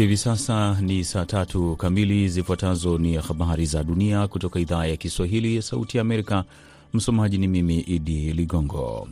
Hivi 0.00 0.16
sasa 0.16 0.80
ni 0.80 1.04
saa 1.04 1.24
tatu 1.24 1.76
kamili. 1.76 2.28
Zifuatazo 2.28 2.98
ni 2.98 3.14
habari 3.14 3.66
za 3.66 3.84
dunia 3.84 4.28
kutoka 4.28 4.60
idhaa 4.60 4.86
ya 4.86 4.96
Kiswahili 4.96 5.56
ya 5.56 5.62
Sauti 5.62 5.96
ya 5.96 6.00
Amerika. 6.00 6.44
Msomaji 6.92 7.38
ni 7.38 7.48
mimi 7.48 7.80
Idi 7.80 8.32
Ligongo. 8.32 9.08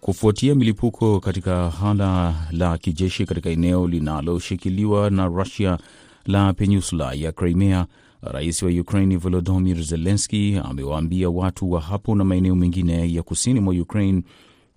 Kufuatia 0.00 0.54
milipuko 0.54 1.20
katika 1.20 1.70
hala 1.70 2.34
la 2.50 2.78
kijeshi 2.78 3.26
katika 3.26 3.50
eneo 3.50 3.88
linaloshikiliwa 3.88 5.10
na 5.10 5.26
Rusia 5.26 5.78
la 6.26 6.52
peninsula 6.52 7.12
ya 7.14 7.32
Crimea, 7.32 7.86
rais 8.22 8.62
wa 8.62 8.70
Ukraini 8.70 9.16
Volodymyr 9.16 9.82
Zelenski 9.82 10.60
amewaambia 10.64 11.30
watu 11.30 11.70
wa 11.72 11.80
hapo 11.80 12.14
na 12.14 12.24
maeneo 12.24 12.54
mengine 12.56 13.12
ya 13.14 13.22
kusini 13.22 13.60
mwa 13.60 13.74
Ukraine 13.74 14.22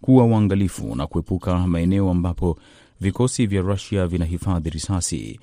kuwa 0.01 0.25
waangalifu 0.25 0.95
na 0.95 1.07
kuepuka 1.07 1.67
maeneo 1.67 2.09
ambapo 2.11 2.57
vikosi 3.01 3.47
vya 3.47 3.61
Rusia 3.61 4.07
vinahifadhi 4.07 4.69
risasi. 4.69 5.39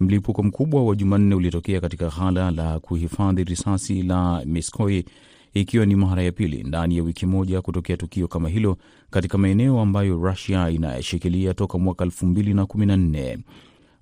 Mlipuko 0.00 0.42
mkubwa 0.42 0.84
wa 0.84 0.96
Jumanne 0.96 1.34
ulitokea 1.34 1.80
katika 1.80 2.08
ghala 2.08 2.50
la 2.50 2.80
kuhifadhi 2.80 3.44
risasi 3.44 4.02
la 4.02 4.42
Miskoi, 4.44 5.04
ikiwa 5.54 5.86
ni 5.86 5.96
mara 5.96 6.22
ya 6.22 6.32
pili 6.32 6.62
ndani 6.62 6.96
ya 6.96 7.02
wiki 7.02 7.26
moja 7.26 7.62
kutokea 7.62 7.96
tukio 7.96 8.28
kama 8.28 8.48
hilo 8.48 8.76
katika 9.10 9.38
maeneo 9.38 9.80
ambayo 9.80 10.16
Rusia 10.16 10.70
inayashikilia 10.70 11.54
toka 11.54 11.78
mwaka 11.78 12.04
2014. 12.04 13.38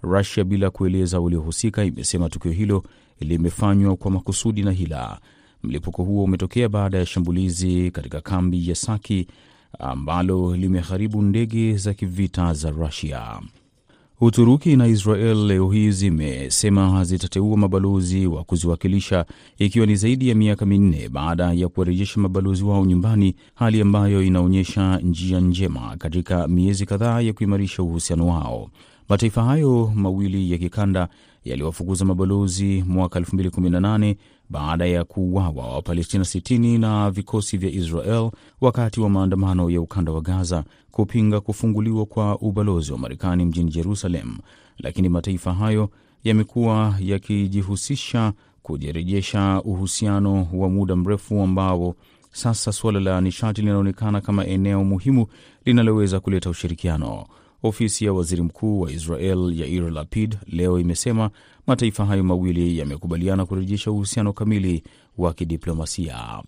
Rusia 0.03 0.45
bila 0.45 0.71
kueleza 0.71 1.21
waliohusika 1.21 1.85
imesema 1.85 2.29
tukio 2.29 2.53
hilo 2.53 2.85
limefanywa 3.21 3.97
kwa 3.97 4.11
makusudi 4.11 4.63
na 4.63 4.71
hila. 4.73 5.21
Mlipuko 5.63 6.05
huo 6.05 6.25
umetokea 6.25 6.69
baada 6.69 6.99
ya 6.99 7.07
shambulizi 7.07 7.91
katika 7.91 8.21
kambi 8.21 8.69
ya 8.69 8.75
Saki 8.75 9.27
ambalo 9.79 10.57
limeharibu 10.57 11.23
ndege 11.23 11.77
za 11.77 11.95
kivita 11.95 12.53
za 12.55 12.71
Rusia. 12.71 13.41
Uturuki 14.21 14.77
na 14.77 14.87
Israel 14.87 15.47
leo 15.47 15.71
hii 15.71 15.91
zimesema 15.91 17.05
zitateua 17.05 17.57
mabalozi 17.57 18.27
wa 18.27 18.45
kuziwakilisha 18.45 19.25
ikiwa 19.59 19.87
ni 19.87 19.97
zaidi 19.97 20.29
ya 20.29 20.35
miaka 20.35 20.67
minne 20.67 21.09
baada 21.09 21.53
ya 21.53 21.69
kuwarejesha 21.69 22.21
mabalozi 22.21 22.65
wao 22.65 22.87
nyumbani, 22.87 23.35
hali 23.55 23.81
ambayo 23.81 24.23
inaonyesha 24.23 24.99
njia 24.99 25.41
njema 25.41 25.97
katika 25.97 26.49
miezi 26.49 26.87
kadhaa 26.87 27.21
ya 27.21 27.33
kuimarisha 27.33 27.83
uhusiano 27.83 28.27
wao. 28.27 28.71
Mataifa 29.09 29.45
hayo 29.45 29.93
mawili 29.95 30.53
ya 30.53 30.59
kikanda 30.59 31.09
yaliwafukuza 31.45 32.05
mabalozi 32.05 32.85
mwaka 32.89 33.21
2018 33.21 34.15
baada 34.51 34.87
ya 34.87 35.05
kuuawa 35.05 35.75
Wapalestina 35.75 36.25
60 36.25 36.79
na 36.81 37.11
vikosi 37.11 37.57
vya 37.57 37.71
Israel 37.71 38.31
wakati 38.61 39.01
wa 39.01 39.11
maandamano 39.11 39.71
ya 39.71 39.81
ukanda 39.81 40.13
wa 40.13 40.21
Gaza 40.21 40.65
kupinga 40.91 41.41
kufunguliwa 41.41 42.07
kwa 42.07 42.39
ubalozi 42.39 42.93
wa 42.93 42.99
Marekani 42.99 43.45
mjini 43.45 43.71
Jerusalem. 43.71 44.39
Lakini 44.79 45.09
mataifa 45.09 45.55
hayo 45.55 45.91
yamekuwa 46.25 46.95
yakijihusisha 47.01 48.33
kujirejesha 48.63 49.63
uhusiano 49.65 50.49
wa 50.53 50.69
muda 50.69 50.97
mrefu 50.97 51.43
ambao 51.43 51.95
sasa 52.33 52.73
suala 52.73 53.01
la 53.01 53.21
nishati 53.21 53.61
linaonekana 53.63 54.21
kama 54.21 54.47
eneo 54.47 54.85
muhimu 54.85 55.27
linaloweza 55.65 56.21
kuleta 56.21 56.51
ushirikiano. 56.51 57.27
Ofisi 57.63 58.05
ya 58.05 58.13
waziri 58.13 58.43
mkuu 58.43 58.81
wa 58.81 58.93
Israel 58.93 59.53
Yair 59.61 59.91
Lapid 59.93 60.37
leo 60.47 60.79
imesema 60.81 61.31
mataifa 61.67 62.05
hayo 62.07 62.25
mawili 62.25 62.79
yamekubaliana 62.79 63.47
kurejesha 63.47 63.91
uhusiano 63.91 64.33
kamili 64.33 64.83
wa 65.19 65.33
kidiplomasia. 65.35 66.43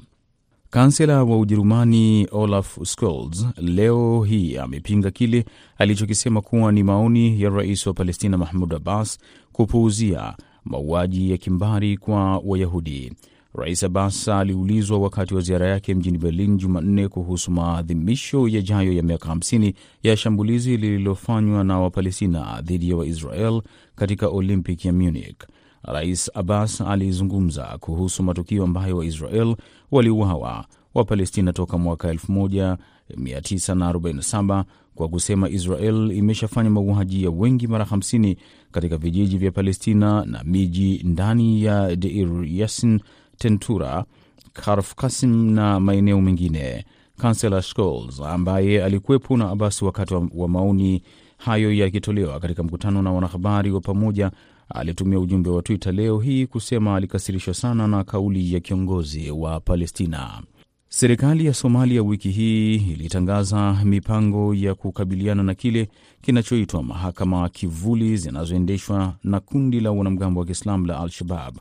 Kansela 0.71 1.25
wa 1.25 1.39
Ujerumani 1.39 2.29
Olaf 2.33 2.79
Scholz 2.85 3.47
leo 3.57 4.23
hii 4.25 4.57
amepinga 4.57 5.11
kile 5.11 5.45
alichokisema 5.79 6.41
kuwa 6.41 6.73
ni 6.73 6.83
maoni 6.83 7.43
ya 7.43 7.51
rais 7.51 7.87
wa 7.87 7.95
Palestina 7.95 8.39
Mahmud 8.39 8.75
Abbas 8.75 9.19
kupuuzia 9.53 10.35
mauaji 10.65 11.31
ya 11.31 11.37
kimbari 11.37 11.97
kwa 11.97 12.39
Wayahudi. 12.39 13.13
Rais 13.55 13.83
Abbas 13.85 14.29
aliulizwa 14.29 14.99
wakati 14.99 15.35
wa 15.35 15.41
ziara 15.41 15.69
yake 15.69 15.95
mjini 15.95 16.19
Berlin 16.19 16.57
Jumanne 16.57 17.09
kuhusu 17.09 17.51
maadhimisho 17.51 18.49
yajayo 18.49 18.93
ya 18.93 19.03
miaka 19.03 19.29
50 19.35 19.75
ya 20.03 20.17
shambulizi 20.17 20.77
lililofanywa 20.77 21.65
na 21.65 21.81
Wapalestina 21.81 22.63
dhidi 22.63 22.91
ya 22.91 22.97
Waisrael 22.97 23.63
katika 23.97 24.29
Olympic 24.29 24.85
ya 24.85 24.93
Munich. 24.93 25.37
Rais 25.83 26.31
Abbas 26.35 26.81
alizungumza 26.81 27.79
kuhusu 27.81 28.23
matukio 28.23 28.65
ambayo 28.65 28.97
Waisrael 28.97 29.57
waliuawa 29.91 30.65
Wapalestina 30.95 31.53
toka 31.53 31.79
mwaka 31.79 32.13
1947 32.13 34.65
kwa 34.95 35.09
kusema 35.09 35.49
Israel 35.49 36.13
imeshafanya 36.17 36.71
mauaji 36.71 37.25
ya 37.25 37.31
wengi 37.31 37.67
mara 37.67 37.85
50 37.85 38.37
katika 38.73 38.97
vijiji 38.97 39.39
vya 39.39 39.51
Palestina 39.51 40.25
na 40.25 40.45
miji 40.45 41.01
ndani 41.05 41.63
ya 41.65 41.97
Deir 41.97 42.45
Yassin 42.45 43.01
Tentura, 43.41 44.05
Kharf 44.53 44.95
Kasim 44.95 45.51
na 45.55 45.81
maeneo 45.81 46.21
mengine. 46.21 46.85
Kansela 47.19 47.63
Scholz 47.63 48.21
ambaye 48.21 48.85
alikuwepo 48.85 49.37
na 49.37 49.51
Abbas 49.51 49.83
wakati 49.83 50.15
wa, 50.15 50.49
maoni 50.49 51.03
hayo 51.39 51.73
yakitolewa 51.73 52.41
katika 52.41 52.63
mkutano 52.63 53.03
na 53.03 53.13
wanahabari 53.13 53.71
wa 53.71 53.81
pamoja, 53.81 54.31
alitumia 54.75 55.19
ujumbe 55.19 55.51
wa 55.51 55.63
Twitter 55.63 55.93
leo 55.95 56.19
hii 56.19 56.47
kusema 56.47 56.97
alikasirishwa 56.97 57.55
sana 57.55 57.87
na 57.89 58.05
kauli 58.05 58.55
ya 58.55 58.61
kiongozi 58.61 59.31
wa 59.31 59.61
Palestina. 59.61 60.43
Serikali 60.89 61.47
ya 61.47 61.55
Somalia 61.55 62.03
wiki 62.03 62.31
hii 62.31 62.75
ilitangaza 62.75 63.79
mipango 63.85 64.55
ya 64.55 64.75
kukabiliana 64.75 65.43
na 65.43 65.55
kile 65.55 65.89
kinachoitwa 66.23 66.83
mahakama 66.83 67.49
kivuli 67.49 68.17
zinazoendeshwa 68.17 69.15
na 69.25 69.41
kundi 69.41 69.81
la 69.81 69.91
wanamgambo 69.91 70.41
wa 70.41 70.47
Kiislamu 70.47 70.87
la 70.87 71.01
Al-Shabab. 71.01 71.57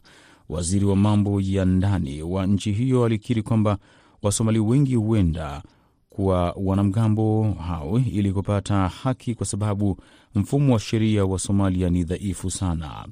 Waziri 0.49 0.85
wa 0.85 0.95
mambo 0.95 1.41
ya 1.41 1.65
ndani 1.65 2.21
wa 2.23 2.45
nchi 2.47 2.71
hiyo 2.71 3.05
alikiri 3.05 3.43
kwamba 3.43 3.77
Wasomali 4.21 4.59
wengi 4.59 4.95
huenda 4.95 5.61
kuwa 6.09 6.51
wanamgambo 6.57 7.51
hao 7.67 7.99
ili 8.13 8.31
kupata 8.33 8.75
haki, 8.87 9.35
kwa 9.35 9.45
sababu 9.45 9.97
mfumo 10.35 10.73
wa 10.73 10.79
sheria 10.79 11.25
wa 11.25 11.39
Somalia 11.39 11.89
ni 11.89 12.03
dhaifu 12.03 12.51
sana. 12.51 13.07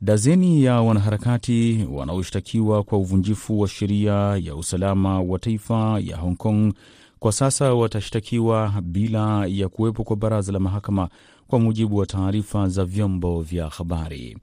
Dazeni 0.00 0.64
ya 0.64 0.80
wanaharakati 0.80 1.86
wanaoshtakiwa 1.92 2.82
kwa 2.82 2.98
uvunjifu 2.98 3.60
wa 3.60 3.68
sheria 3.68 4.12
ya 4.42 4.56
usalama 4.56 5.20
wa 5.20 5.38
taifa 5.38 6.00
ya 6.04 6.16
Hong 6.16 6.36
Kong 6.36 6.72
kwa 7.18 7.32
sasa 7.32 7.74
watashtakiwa 7.74 8.74
bila 8.82 9.46
ya 9.46 9.68
kuwepo 9.68 10.04
kwa 10.04 10.16
baraza 10.16 10.52
la 10.52 10.58
mahakama, 10.58 11.08
kwa 11.48 11.58
mujibu 11.60 11.96
wa 11.96 12.06
taarifa 12.06 12.68
za 12.68 12.84
vyombo 12.84 13.42
vya 13.42 13.68
habari. 13.68 14.38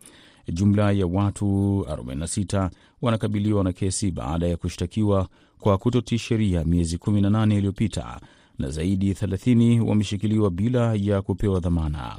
Jumla 0.54 0.92
ya 0.92 1.08
watu 1.08 1.46
46 1.90 2.70
wanakabiliwa 3.02 3.64
na 3.64 3.74
kesi 3.74 4.12
baada 4.12 4.48
ya 4.48 4.58
kushtakiwa 4.58 5.28
kwa 5.60 5.78
kutotii 5.78 6.18
sheria 6.18 6.64
miezi 6.64 6.98
18 6.98 7.58
iliyopita 7.58 8.20
na 8.60 8.70
zaidi 8.70 9.14
30 9.14 9.80
wameshikiliwa 9.80 10.50
bila 10.52 10.96
ya 10.96 11.22
kupewa 11.22 11.60
dhamana. 11.60 12.18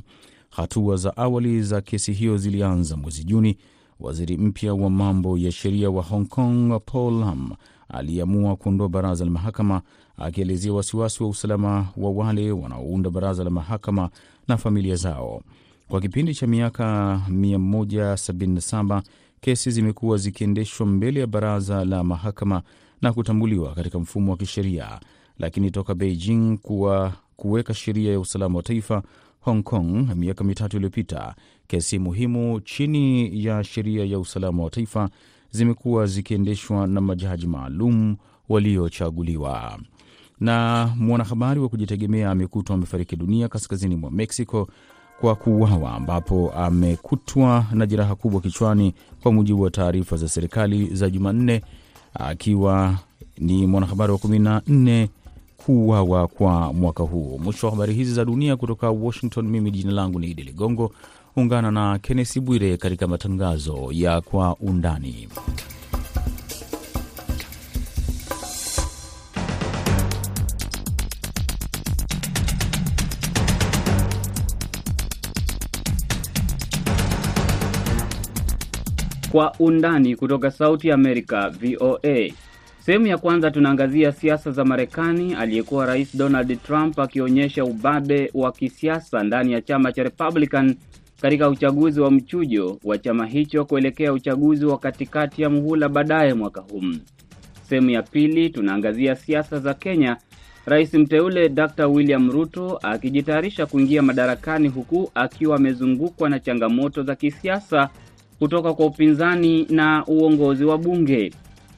Hatua 0.50 0.97
za 0.97 1.17
awali 1.17 1.62
za 1.62 1.81
kesi 1.81 2.12
hiyo 2.12 2.37
zilianza 2.37 2.97
mwezi 2.97 3.25
Juni. 3.25 3.59
Waziri 4.00 4.37
mpya 4.37 4.75
wa 4.75 4.91
mambo 4.91 5.38
ya 5.38 5.53
sheria 5.53 5.91
wa 5.91 6.03
Hong 6.03 6.27
Kong 6.27 6.81
Paul 6.87 7.21
Lam 7.21 7.50
aliamua 7.88 8.56
kuondoa 8.56 8.88
baraza 8.88 9.25
la 9.25 9.31
mahakama, 9.31 9.83
akielezea 10.17 10.72
wasiwasi 10.72 11.22
wa 11.22 11.28
usalama 11.28 11.88
wa 11.97 12.11
wale 12.11 12.53
wanaounda 12.53 13.11
baraza 13.11 13.44
la 13.44 13.50
mahakama 13.50 14.11
na 14.49 14.56
familia 14.56 14.97
zao. 14.97 15.43
Kwa 15.88 16.00
kipindi 16.00 16.34
cha 16.34 16.47
miaka 16.47 17.21
177 17.31 19.03
kesi 19.41 19.71
zimekuwa 19.71 20.16
zikiendeshwa 20.16 20.87
mbele 20.87 21.21
ya 21.21 21.26
baraza 21.26 21.85
la 21.85 22.05
mahakama 22.05 22.62
na 23.02 23.12
kutambuliwa 23.12 23.75
katika 23.75 23.99
mfumo 23.99 24.31
wa 24.32 24.37
kisheria, 24.38 25.00
lakini 25.38 25.70
toka 25.70 25.94
Beijing 25.94 26.56
kuwa 26.62 27.12
kuweka 27.37 27.75
sheria 27.75 28.12
ya 28.12 28.20
usalama 28.20 28.56
wa 28.56 28.62
taifa 28.62 29.02
Hong 29.40 29.62
Kong 29.62 30.14
miaka 30.17 30.44
mitatu 30.44 30.76
iliyopita, 30.76 31.35
kesi 31.67 31.99
muhimu 31.99 32.61
chini 32.61 33.31
ya 33.44 33.64
sheria 33.64 34.05
ya 34.05 34.19
usalama 34.19 34.62
wa 34.64 34.70
taifa 34.70 35.11
zimekuwa 35.50 36.06
zikiendeshwa 36.06 36.87
na 36.87 37.00
majaji 37.00 37.46
maalum 37.46 38.17
waliochaguliwa. 38.49 39.79
Na 40.41 40.87
mwanahabari 40.99 41.61
wa 41.61 41.69
kujitegemea 41.69 42.31
amekutwa 42.31 42.75
amefariki 42.76 43.17
dunia 43.17 43.49
kaskazini 43.49 43.96
mwa 43.96 44.11
Mexico 44.11 44.69
kwa 45.20 45.35
kuuawa 45.35 45.93
ambapo 45.94 46.53
amekutwa 46.56 47.65
na 47.73 47.87
jeraha 47.87 48.15
kubwa 48.15 48.41
kichwani, 48.41 48.94
kwa 49.23 49.32
mujibu 49.32 49.62
wa 49.62 49.70
taarifa 49.70 50.17
za 50.17 50.29
serikali 50.29 50.87
za 50.94 51.11
Jumanne, 51.11 51.62
akiwa 52.15 52.99
ni 53.38 53.67
mwanahabari 53.67 54.12
wa 54.12 54.19
kumi 54.19 54.38
na 54.38 54.62
nne 54.67 55.09
kuuawa 55.56 56.26
kwa 56.29 56.73
mwaka 56.73 57.03
huu. 57.03 57.38
Mwisho 57.44 57.67
wa 57.67 57.73
habari 57.73 57.94
hizi 57.94 58.12
za 58.15 58.25
dunia 58.25 58.56
kutoka 58.56 58.91
Washington. 58.91 59.49
Mimi 59.49 59.70
jina 59.70 59.93
langu 59.93 60.19
ni 60.20 60.26
Idi 60.31 60.43
Ligongo. 60.43 60.93
Ungana 61.37 61.70
na 61.70 61.99
Kennesi 61.99 62.41
Bwire 62.41 62.76
katika 62.76 63.06
matangazo 63.06 63.88
ya 63.93 64.20
Kwa 64.20 64.56
Undani. 64.61 65.29
Kwa 79.33 79.53
undani 79.59 80.17
kutoka 80.17 80.51
Sauti 80.51 80.93
Amerika, 80.93 81.49
VOA. 81.51 82.31
Sehemu 82.81 83.07
ya 83.07 83.19
kwanza 83.19 83.51
tunaangazia 83.51 84.13
siasa 84.13 84.51
za 84.51 84.65
Marekani, 84.65 85.35
aliyekuwa 85.35 85.87
Rais 85.87 86.17
Donald 86.17 86.63
Trump 86.63 86.99
akionyesha 86.99 87.65
ubabe 87.65 88.31
wa 88.35 88.53
kisiasa 88.53 89.23
ndani 89.23 89.53
ya 89.53 89.61
chama 89.61 89.93
cha 89.93 90.03
Republican 90.03 90.75
katika 91.21 91.49
uchaguzi 91.49 92.01
wa 92.01 92.11
mchujo 92.11 92.79
wa 92.85 92.99
chama 92.99 93.27
hicho 93.27 93.65
kuelekea 93.65 94.13
uchaguzi 94.13 94.67
wa 94.67 94.79
katikati 94.79 95.43
ya 95.43 95.51
muhula 95.51 95.89
baadaye 95.89 96.35
mwaka 96.35 96.61
huu. 96.61 96.83
Sehemu 97.69 97.91
ya 97.91 98.03
pili 98.03 98.51
tunaangazia 98.51 99.15
siasa 99.17 99.59
za 99.59 99.75
Kenya, 99.75 100.17
rais 100.67 100.95
mteule 100.95 101.49
Dr. 101.49 101.87
William 101.87 102.31
Ruto 102.31 102.77
akijitayarisha 102.83 103.67
kuingia 103.67 104.03
madarakani 104.03 104.69
huku 104.69 105.11
akiwa 105.15 105.57
amezungukwa 105.57 106.29
na 106.29 106.41
changamoto 106.41 107.03
za 107.03 107.15
kisiasa 107.15 107.89
kutoka 108.38 108.75
kwa 108.75 108.87
upinzani 108.87 109.67
na 109.70 110.05
uongozi 110.06 110.64
wa 110.64 110.79
bunge. 110.79 111.32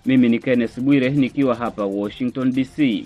Mimi 0.07 0.29
ni 0.29 0.39
Kenneth 0.39 0.81
Bwire 0.81 1.11
nikiwa 1.11 1.55
hapa 1.55 1.85
Washington 1.85 2.53
DC. 2.53 3.05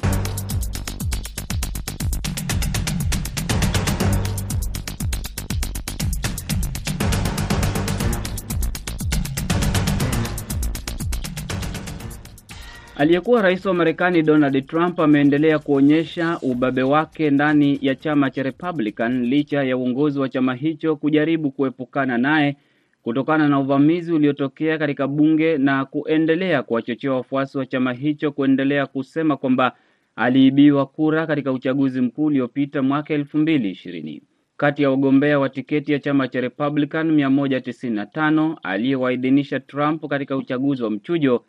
Aliyekuwa 12.96 13.42
rais 13.42 13.66
wa 13.66 13.74
Marekani 13.74 14.22
Donald 14.22 14.66
Trump 14.66 15.00
ameendelea 15.00 15.58
kuonyesha 15.58 16.38
ubabe 16.42 16.82
wake 16.82 17.30
ndani 17.30 17.78
ya 17.82 17.94
chama 17.94 18.30
cha 18.30 18.42
Republican 18.42 19.22
licha 19.24 19.62
ya 19.64 19.76
uongozi 19.76 20.18
wa 20.20 20.28
chama 20.28 20.54
hicho 20.54 20.96
kujaribu 20.96 21.50
kuepukana 21.50 22.18
naye 22.18 22.56
kutokana 23.04 23.48
na 23.48 23.60
uvamizi 23.60 24.12
uliotokea 24.12 24.78
katika 24.78 25.08
bunge 25.08 25.58
na 25.58 25.84
kuendelea 25.84 26.62
kuwachochea 26.62 27.12
wafuasi 27.12 27.58
wa 27.58 27.66
chama 27.66 27.92
hicho 27.92 28.32
kuendelea 28.32 28.86
kusema 28.86 29.36
kwamba 29.36 29.76
aliibiwa 30.16 30.86
kura 30.86 31.26
katika 31.26 31.52
uchaguzi 31.52 32.00
mkuu 32.00 32.24
uliopita 32.24 32.82
mwaka 32.82 33.14
elfu 33.14 33.38
mbili 33.38 33.70
ishirini. 33.70 34.22
Kati 34.56 34.82
ya 34.82 34.90
wagombea 34.90 35.38
wa 35.38 35.48
tiketi 35.48 35.92
ya 35.92 35.98
chama 35.98 36.28
cha 36.28 36.40
Republican 36.40 37.10
195 37.16 38.56
aliyewaidhinisha 38.62 39.60
Trump 39.60 40.06
katika 40.08 40.36
uchaguzi 40.36 40.82
wa 40.82 40.90
mchujo 40.90 41.44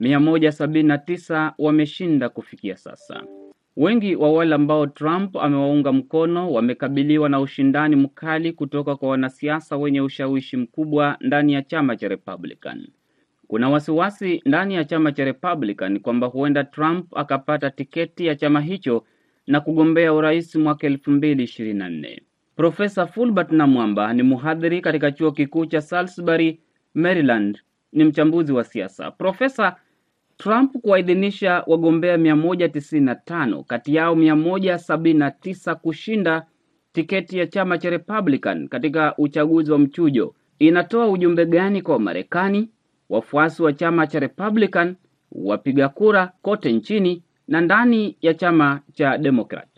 179 0.00 1.52
wameshinda 1.58 2.28
kufikia 2.28 2.76
sasa. 2.76 3.24
Wengi 3.76 4.16
wa 4.16 4.32
wale 4.32 4.54
ambao 4.54 4.86
Trump 4.86 5.36
amewaunga 5.36 5.92
mkono 5.92 6.52
wamekabiliwa 6.52 7.28
na 7.28 7.40
ushindani 7.40 7.96
mkali 7.96 8.52
kutoka 8.52 8.96
kwa 8.96 9.08
wanasiasa 9.08 9.76
wenye 9.76 10.00
ushawishi 10.00 10.56
mkubwa 10.56 11.16
ndani 11.20 11.52
ya 11.52 11.62
chama 11.62 11.96
cha 11.96 12.08
Republican. 12.08 12.86
Kuna 13.48 13.68
wasiwasi 13.70 14.42
ndani 14.44 14.74
ya 14.74 14.84
chama 14.84 15.12
cha 15.12 15.24
Republican 15.24 16.00
kwamba 16.00 16.26
huenda 16.26 16.64
Trump 16.64 17.16
akapata 17.18 17.70
tiketi 17.70 18.26
ya 18.26 18.34
chama 18.34 18.60
hicho 18.60 19.04
na 19.46 19.60
kugombea 19.60 20.12
urais 20.12 20.56
mwaka 20.56 20.86
elfu 20.86 21.10
mbili 21.10 21.42
ishirini 21.42 21.78
na 21.78 21.88
nne. 21.88 22.22
Profesa 22.56 23.06
Fulbert 23.06 23.52
Namwamba 23.52 24.12
ni 24.12 24.22
mhadhiri 24.22 24.80
katika 24.80 25.12
chuo 25.12 25.32
kikuu 25.32 25.66
cha 25.66 25.80
Salisbury, 25.80 26.60
Maryland. 26.94 27.58
Ni 27.92 28.04
mchambuzi 28.04 28.52
wa 28.52 28.64
siasa. 28.64 29.10
Profesa, 29.10 29.76
Trump 30.38 30.72
kuwaidhinisha 30.82 31.64
wagombea 31.66 32.16
195 32.16 33.64
kati 33.64 33.94
yao 33.94 34.14
179 34.14 35.74
kushinda 35.74 36.46
tiketi 36.92 37.38
ya 37.38 37.46
chama 37.46 37.78
cha 37.78 37.90
Republican 37.90 38.68
katika 38.68 39.14
uchaguzi 39.18 39.72
wa 39.72 39.78
mchujo. 39.78 40.34
Inatoa 40.58 41.08
ujumbe 41.08 41.46
gani 41.46 41.82
kwa 41.82 41.94
Wamarekani, 41.94 42.70
wafuasi 43.10 43.62
wa 43.62 43.72
chama 43.72 44.06
cha 44.06 44.20
Republican, 44.20 44.96
wapiga 45.32 45.88
kura 45.88 46.32
kote 46.42 46.72
nchini 46.72 47.22
na 47.48 47.60
ndani 47.60 48.16
ya 48.22 48.34
chama 48.34 48.80
cha 48.92 49.18
Democrat? 49.18 49.68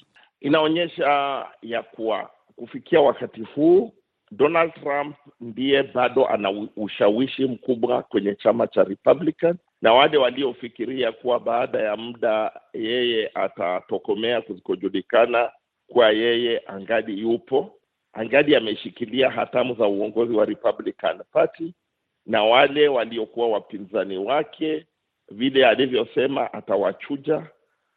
Inaonyesha 0.41 1.45
ya 1.63 1.83
kuwa 1.83 2.31
kufikia 2.57 3.01
wakati 3.01 3.43
huu 3.43 3.93
Donald 4.31 4.73
Trump 4.83 5.17
ndiye 5.41 5.83
bado 5.83 6.27
ana 6.27 6.69
ushawishi 6.77 7.45
mkubwa 7.47 8.03
kwenye 8.03 8.35
chama 8.35 8.67
cha 8.67 8.85
Republican, 8.85 9.57
na 9.83 9.93
wale 9.93 10.17
waliofikiria 10.19 11.13
kuwa 11.13 11.41
baada 11.41 11.79
ya 11.79 11.97
muda 11.97 12.61
yeye 12.73 13.31
atatokomea 13.35 14.41
kuzikojulikana 14.43 15.51
kuwa 15.87 16.11
yeye 16.11 16.63
angali 16.67 17.21
yupo, 17.21 17.75
angali 18.13 18.57
ameshikilia 18.57 19.31
hatamu 19.31 19.75
za 19.75 19.87
uongozi 19.87 20.35
wa 20.35 20.45
Republican 20.45 21.21
Party, 21.33 21.75
na 22.27 22.43
wale 22.45 22.89
waliokuwa 22.89 23.49
wapinzani 23.49 24.19
wake, 24.19 24.87
vile 25.31 25.67
alivyosema 25.67 26.53
atawachuja, 26.53 27.47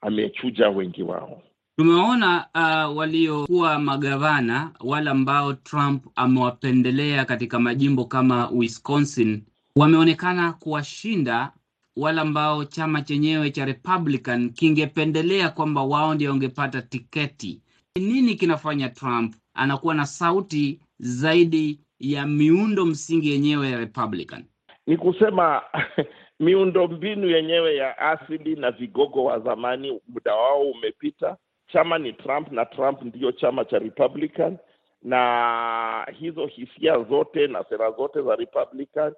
amechuja 0.01 0.69
wengi 0.69 1.03
wao. 1.03 1.41
Tumewaona 1.77 2.45
uh, 2.55 2.97
waliokuwa 2.97 3.79
magavana 3.79 4.71
wale 4.79 5.09
ambao 5.09 5.53
Trump 5.53 6.05
amewapendelea 6.15 7.25
katika 7.25 7.59
majimbo 7.59 8.05
kama 8.05 8.49
Wisconsin 8.49 9.43
wameonekana 9.75 10.53
kuwashinda 10.53 11.51
wale 11.97 12.21
ambao 12.21 12.65
chama 12.65 13.01
chenyewe 13.01 13.51
cha 13.51 13.65
Republican 13.65 14.49
kingependelea 14.49 15.49
kwamba 15.49 15.83
wao 15.83 16.13
ndio 16.15 16.29
wangepata 16.29 16.81
tiketi. 16.81 17.61
Nini 17.95 18.35
kinafanya 18.35 18.89
Trump 18.89 19.35
anakuwa 19.53 19.95
na 19.95 20.05
sauti 20.05 20.79
zaidi 20.99 21.79
ya 21.99 22.25
miundo 22.27 22.85
msingi 22.85 23.31
yenyewe 23.31 23.69
ya 23.71 23.77
Republican? 23.77 24.43
Ni 24.87 24.97
kusema 24.97 25.61
miundo 26.39 26.87
mbinu 26.87 27.29
yenyewe 27.29 27.75
ya 27.75 27.97
asili 27.97 28.55
na 28.55 28.71
vigogo 28.71 29.23
wa 29.23 29.39
zamani, 29.39 30.01
muda 30.07 30.35
wao 30.35 30.61
umepita. 30.61 31.37
Chama 31.67 31.97
ni 31.97 32.13
Trump 32.13 32.51
na 32.51 32.65
Trump 32.65 33.01
ndiyo 33.01 33.31
chama 33.31 33.65
cha 33.65 33.79
Republican, 33.79 34.57
na 35.03 36.07
hizo 36.19 36.45
hisia 36.45 37.03
zote 37.03 37.47
na 37.47 37.63
sera 37.69 37.91
zote 37.91 38.21
za 38.21 38.35
Republican 38.35 39.13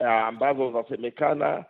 uh, 0.00 0.06
ambazo 0.06 0.72
zasemekana 0.72 1.64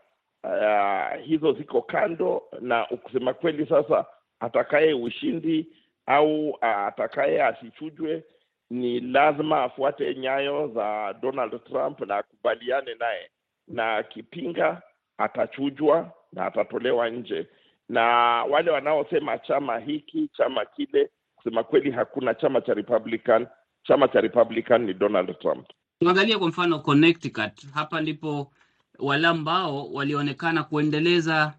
uh, 0.47 1.25
hizo 1.25 1.53
ziko 1.53 1.83
kando, 1.83 2.43
na 2.61 2.91
ukusema 2.91 3.35
kweli, 3.35 3.67
sasa 3.67 4.05
atakaye 4.41 4.95
ushindi 4.95 5.67
au 6.07 6.49
uh, 6.51 6.65
atakaye 6.65 7.43
asichujwe 7.45 8.25
ni 8.71 9.01
lazima 9.01 9.63
afuate 9.63 10.15
nyayo 10.15 10.69
za 10.75 11.15
Donald 11.23 11.65
Trump 11.65 12.01
na 12.01 12.17
akubaliane 12.17 12.95
naye, 12.95 13.31
na 13.69 13.97
akipinga 13.97 14.83
atachujwa 15.19 16.13
na 16.33 16.47
atatolewa 16.47 17.11
nje 17.11 17.47
na 17.89 18.03
wale 18.45 18.71
wanaosema 18.71 19.39
chama 19.39 19.79
hiki 19.79 20.29
chama 20.37 20.65
kile, 20.65 21.11
kusema 21.37 21.63
kweli, 21.65 21.91
hakuna 21.91 22.35
chama 22.35 22.61
cha 22.61 22.75
Republican. 22.75 23.47
Chama 23.83 24.09
cha 24.09 24.21
Republican 24.21 24.83
ni 24.85 24.95
Donald 24.95 25.39
Trump. 25.39 25.67
Tuangalie 26.01 26.39
kwa 26.39 26.49
mfano 26.49 26.79
Connecticut, 26.79 27.67
hapa 27.75 28.01
ndipo 28.01 28.53
wale 28.99 29.27
ambao 29.29 29.93
walionekana 29.93 30.65
kuendeleza 30.65 31.55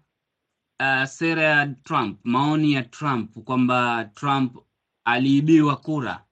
uh, 0.80 1.04
sera 1.04 1.42
ya 1.42 1.66
Trump, 1.66 2.18
maoni 2.24 2.72
ya 2.72 2.82
Trump 2.82 3.38
kwamba 3.44 4.04
Trump 4.14 4.56
aliibiwa 5.04 5.76
kura, 5.76 6.24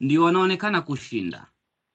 ndio 0.00 0.22
wanaonekana 0.24 0.82
kushinda. 0.82 1.46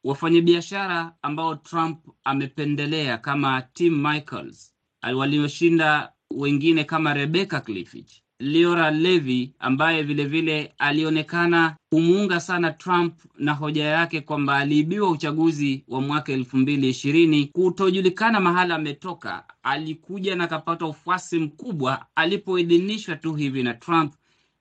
Wafanyabiashara 0.03 1.15
ambao 1.21 1.55
Trump 1.55 2.05
amependelea 2.23 3.17
kama 3.17 3.61
Tim 3.61 4.07
Michaels, 4.07 4.75
walioshinda 5.15 6.13
wengine 6.31 6.83
kama 6.83 7.13
Rebecca 7.13 7.61
Clifford, 7.65 8.11
Leora 8.41 8.91
Levy 8.91 9.51
ambaye 9.60 10.03
vilevile 10.03 10.53
vile 10.62 10.74
alionekana 10.77 11.75
kumuunga 11.89 12.39
sana 12.39 12.71
Trump 12.71 13.13
na 13.38 13.53
hoja 13.53 13.83
yake 13.86 14.21
kwamba 14.21 14.57
aliibiwa 14.57 15.10
uchaguzi 15.10 15.83
wa 15.88 16.01
mwaka 16.01 16.31
elfu 16.33 16.57
mbili 16.57 16.89
ishirini. 16.89 17.45
Kutojulikana 17.45 18.39
mahala 18.39 18.75
ametoka, 18.75 19.43
alikuja 19.63 20.36
na 20.36 20.43
akapata 20.43 20.86
ufuasi 20.86 21.39
mkubwa 21.39 22.05
alipoidhinishwa 22.15 23.15
tu 23.15 23.33
hivi 23.36 23.63
na 23.63 23.74
Trump 23.74 24.13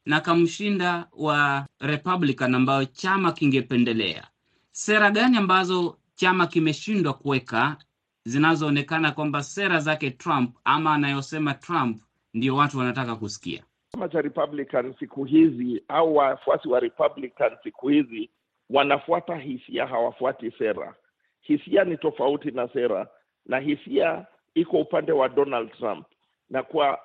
na 0.07 0.21
kamshinda 0.21 1.07
wa 1.13 1.67
Republican 1.81 2.55
ambayo 2.55 2.85
chama 2.85 3.33
kingependelea. 3.33 4.27
Sera 4.73 5.11
gani 5.11 5.37
ambazo 5.37 5.97
chama 6.15 6.47
kimeshindwa 6.47 7.13
kuweka 7.15 7.77
zinazoonekana 8.25 9.13
kwamba 9.13 9.43
sera 9.43 9.81
zake 9.81 10.11
Trump 10.11 10.57
ama 10.65 10.95
anayosema 10.95 11.55
Trump 11.55 12.03
ndio 12.35 12.57
watu 12.57 12.79
wanataka 12.79 13.17
kusikia. 13.17 13.63
Chama 13.93 14.09
cha 14.09 14.21
Republican 14.21 14.95
siku 14.99 15.25
hizi 15.25 15.83
au 15.89 16.17
wafuasi 16.17 16.69
wa 16.69 16.81
Republican 16.81 17.57
siku 17.63 17.89
hizi 17.89 18.31
wanafuata 18.71 19.37
hisia, 19.37 19.87
hawafuati 19.87 20.51
sera. 20.51 20.95
Hisia 21.41 21.85
ni 21.85 21.97
tofauti 21.97 22.51
na 22.51 22.69
sera, 22.69 23.09
na 23.47 23.59
hisia 23.61 24.27
iko 24.55 24.77
upande 24.79 25.13
wa 25.13 25.29
Donald 25.29 25.73
Trump, 25.79 26.07
na 26.51 26.63
kwa 26.63 26.99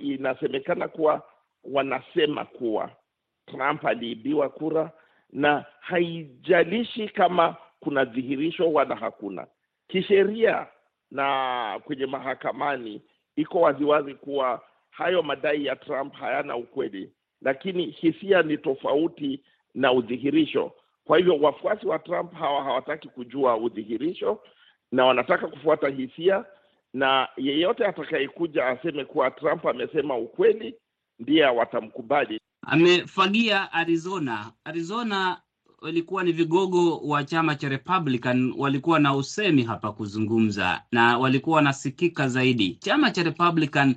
inasemekana 0.00 0.88
kuwa 0.88 1.22
wanasema 1.64 2.44
kuwa 2.44 2.90
Trump 3.46 3.84
aliibiwa 3.84 4.48
kura, 4.48 4.90
na 5.32 5.64
haijalishi 5.80 7.08
kama 7.08 7.56
kuna 7.80 8.04
dhihirisho 8.04 8.72
wala 8.72 8.96
hakuna 8.96 9.46
kisheria 9.88 10.66
na 11.10 11.80
kwenye 11.84 12.06
mahakamani 12.06 13.02
iko 13.36 13.60
waziwazi 13.60 14.14
kuwa 14.14 14.60
hayo 14.98 15.22
madai 15.22 15.64
ya 15.66 15.76
Trump 15.76 16.14
hayana 16.14 16.56
ukweli, 16.56 17.12
lakini 17.42 17.86
hisia 17.86 18.42
ni 18.42 18.58
tofauti 18.58 19.40
na 19.74 19.92
udhihirisho. 19.92 20.72
Kwa 21.04 21.18
hivyo 21.18 21.36
wafuasi 21.36 21.86
wa 21.86 21.98
Trump 21.98 22.32
hawa 22.34 22.64
hawataki 22.64 23.08
kujua 23.08 23.56
udhihirisho 23.56 24.40
na 24.92 25.04
wanataka 25.04 25.46
kufuata 25.46 25.88
hisia, 25.88 26.44
na 26.94 27.28
yeyote 27.36 27.86
atakayekuja 27.86 28.66
aseme 28.66 29.04
kuwa 29.04 29.30
Trump 29.30 29.66
amesema 29.66 30.16
ukweli 30.18 30.74
ndiye 31.18 31.44
watamkubali. 31.46 32.40
Amefagia 32.66 33.72
Arizona. 33.72 34.52
Arizona 34.64 35.40
walikuwa 35.82 36.24
ni 36.24 36.32
vigogo 36.32 36.98
wa 36.98 37.24
chama 37.24 37.54
cha 37.54 37.68
Republican, 37.68 38.54
walikuwa 38.58 38.98
na 38.98 39.14
usemi 39.14 39.62
hapa 39.62 39.92
kuzungumza 39.92 40.82
na 40.92 41.18
walikuwa 41.18 41.56
wanasikika 41.56 42.28
zaidi. 42.28 42.74
Chama 42.80 43.10
cha 43.10 43.22
Republican 43.22 43.94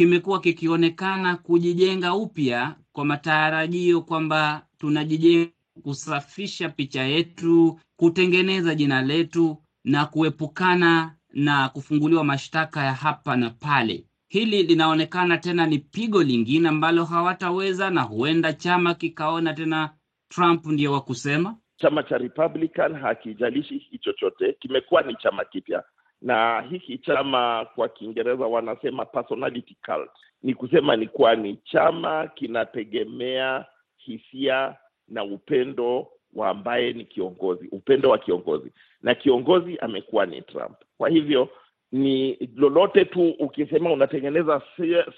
kimekuwa 0.00 0.40
kikionekana 0.40 1.36
kujijenga 1.36 2.14
upya 2.14 2.74
kwa 2.92 3.04
matarajio 3.04 4.00
kwamba 4.02 4.66
tunajijenga, 4.78 5.50
kusafisha 5.82 6.68
picha 6.68 7.02
yetu, 7.02 7.80
kutengeneza 7.96 8.74
jina 8.74 9.02
letu 9.02 9.56
na 9.84 10.06
kuepukana 10.06 11.14
na 11.32 11.68
kufunguliwa 11.68 12.24
mashtaka 12.24 12.84
ya 12.84 12.92
hapa 12.94 13.36
na 13.36 13.50
pale. 13.50 14.04
Hili 14.28 14.62
linaonekana 14.62 15.38
tena 15.38 15.66
ni 15.66 15.78
pigo 15.78 16.22
lingine 16.22 16.68
ambalo 16.68 17.04
hawataweza, 17.04 17.90
na 17.90 18.02
huenda 18.02 18.52
chama 18.52 18.94
kikaona 18.94 19.54
tena 19.54 19.90
Trump 20.28 20.66
ndiye 20.66 20.88
wa 20.88 21.00
kusema. 21.00 21.56
Chama 21.76 22.02
cha 22.02 22.18
Republican 22.18 22.94
hakijalishi 22.94 23.74
hiki 23.78 23.98
chochote, 23.98 24.52
kimekuwa 24.52 25.02
ni 25.02 25.16
chama 25.16 25.44
kipya, 25.44 25.82
na 26.22 26.60
hiki 26.60 26.98
chama 26.98 27.66
kwa 27.74 27.88
Kiingereza 27.88 28.46
wanasema 28.46 29.04
personality 29.06 29.76
cult. 29.86 30.10
Ni 30.42 30.54
kusema 30.54 30.96
ni 30.96 31.06
kuwa 31.06 31.34
ni 31.36 31.56
chama 31.56 32.26
kinategemea 32.28 33.64
hisia 33.96 34.76
na 35.08 35.24
upendo 35.24 36.08
wa 36.34 36.48
ambaye 36.48 36.92
ni 36.92 37.04
kiongozi, 37.04 37.68
upendo 37.72 38.10
wa 38.10 38.18
kiongozi, 38.18 38.72
na 39.02 39.14
kiongozi 39.14 39.78
amekuwa 39.78 40.26
ni 40.26 40.42
Trump. 40.42 40.76
Kwa 40.98 41.08
hivyo 41.08 41.48
ni 41.92 42.38
lolote 42.56 43.04
tu 43.04 43.30
ukisema 43.38 43.92
unatengeneza 43.92 44.62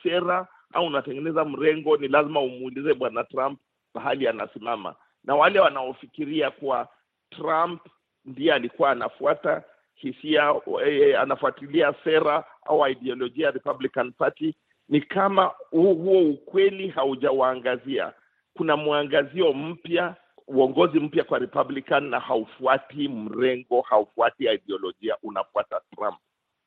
sera 0.03 0.47
au 0.73 0.87
unatengeneza 0.87 1.45
mrengo, 1.45 1.97
ni 1.97 2.09
lazima 2.09 2.41
umuulize 2.41 2.95
bwana 2.95 3.25
Trump 3.25 3.59
pahali 3.93 4.29
anasimama, 4.29 4.95
na 5.25 5.35
wale 5.35 5.61
wanaofikiria 5.61 6.51
kuwa 6.51 6.89
Trump 7.31 7.81
ndiye 8.25 8.53
alikuwa 8.55 8.91
anafuata 8.91 9.63
hisia 10.03 10.55
eh, 10.87 11.21
anafuatilia 11.21 11.95
sera 12.05 12.45
au 12.67 12.89
ideolojia 12.89 13.47
ya 13.47 13.53
Republican 13.53 14.13
Party, 14.13 14.55
ni 14.89 15.01
kama 15.01 15.51
huo 15.71 16.21
ukweli 16.31 16.89
haujawaangazia. 16.89 18.13
Kuna 18.55 18.77
mwangazio 18.77 19.53
mpya, 19.53 20.15
uongozi 20.49 21.01
mpya 21.01 21.25
kwa 21.25 21.39
Republican, 21.39 22.05
na 22.09 22.21
haufuati 22.21 23.09
mrengo, 23.09 23.81
haufuati 23.81 24.45
ideolojia, 24.45 25.17
unafuata 25.23 25.81
Trump 25.97 26.17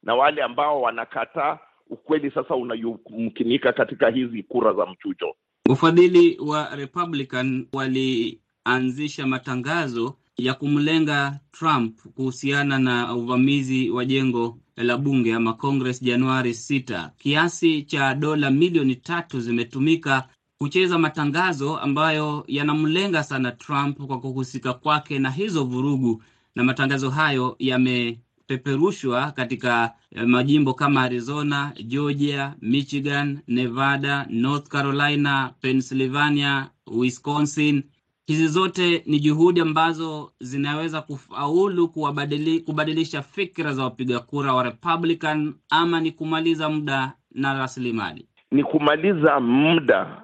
na 0.03 0.15
wale 0.15 0.43
ambao 0.43 0.81
wanakataa 0.81 1.59
ukweli 1.89 2.31
sasa 2.31 2.55
unayumkinika 2.55 3.73
katika 3.73 4.09
hizi 4.09 4.43
kura 4.43 4.73
za 4.73 4.85
mchujo. 4.85 5.35
Wafadhili 5.69 6.37
wa 6.47 6.75
Republican 6.75 7.67
walianzisha 7.73 9.27
matangazo 9.27 10.15
ya 10.37 10.53
kumlenga 10.53 11.39
Trump 11.51 11.99
kuhusiana 12.15 12.79
na 12.79 13.13
uvamizi 13.15 13.89
wa 13.89 14.05
jengo 14.05 14.57
la 14.77 14.97
bunge 14.97 15.33
ama 15.33 15.53
Congress 15.53 16.01
Januari 16.03 16.51
6. 16.51 17.09
Kiasi 17.17 17.81
cha 17.83 18.13
dola 18.15 18.51
milioni 18.51 18.95
tatu 18.95 19.39
zimetumika 19.39 20.27
kucheza 20.57 20.97
matangazo 20.99 21.77
ambayo 21.77 22.43
yanamlenga 22.47 23.23
sana 23.23 23.51
Trump 23.51 23.97
kwa 23.97 24.19
kuhusika 24.19 24.73
kwake 24.73 25.19
na 25.19 25.31
hizo 25.31 25.63
vurugu, 25.63 26.23
na 26.55 26.63
matangazo 26.63 27.09
hayo 27.09 27.55
yamepeperushwa 27.59 29.31
katika 29.31 29.91
majimbo 30.25 30.73
kama 30.73 31.01
Arizona, 31.01 31.73
Georgia, 31.87 32.55
Michigan, 32.61 33.39
Nevada, 33.47 34.25
North 34.29 34.67
Carolina, 34.67 35.53
Pennsylvania, 35.61 36.69
Wisconsin. 36.87 37.83
Hizi 38.27 38.47
zote 38.47 39.03
ni 39.05 39.19
juhudi 39.19 39.61
ambazo 39.61 40.31
zinaweza 40.39 41.01
kufaulu 41.01 41.87
kubadili, 41.89 42.59
kubadilisha 42.59 43.21
fikra 43.21 43.73
za 43.73 43.83
wapiga 43.83 44.19
kura 44.19 44.53
wa 44.53 44.63
Republican 44.63 45.53
ama 45.69 45.99
ni 45.99 46.11
kumaliza 46.11 46.69
muda 46.69 47.13
na 47.31 47.53
rasilimali? 47.59 48.27
Ni 48.51 48.63
kumaliza 48.63 49.39
muda, 49.39 50.21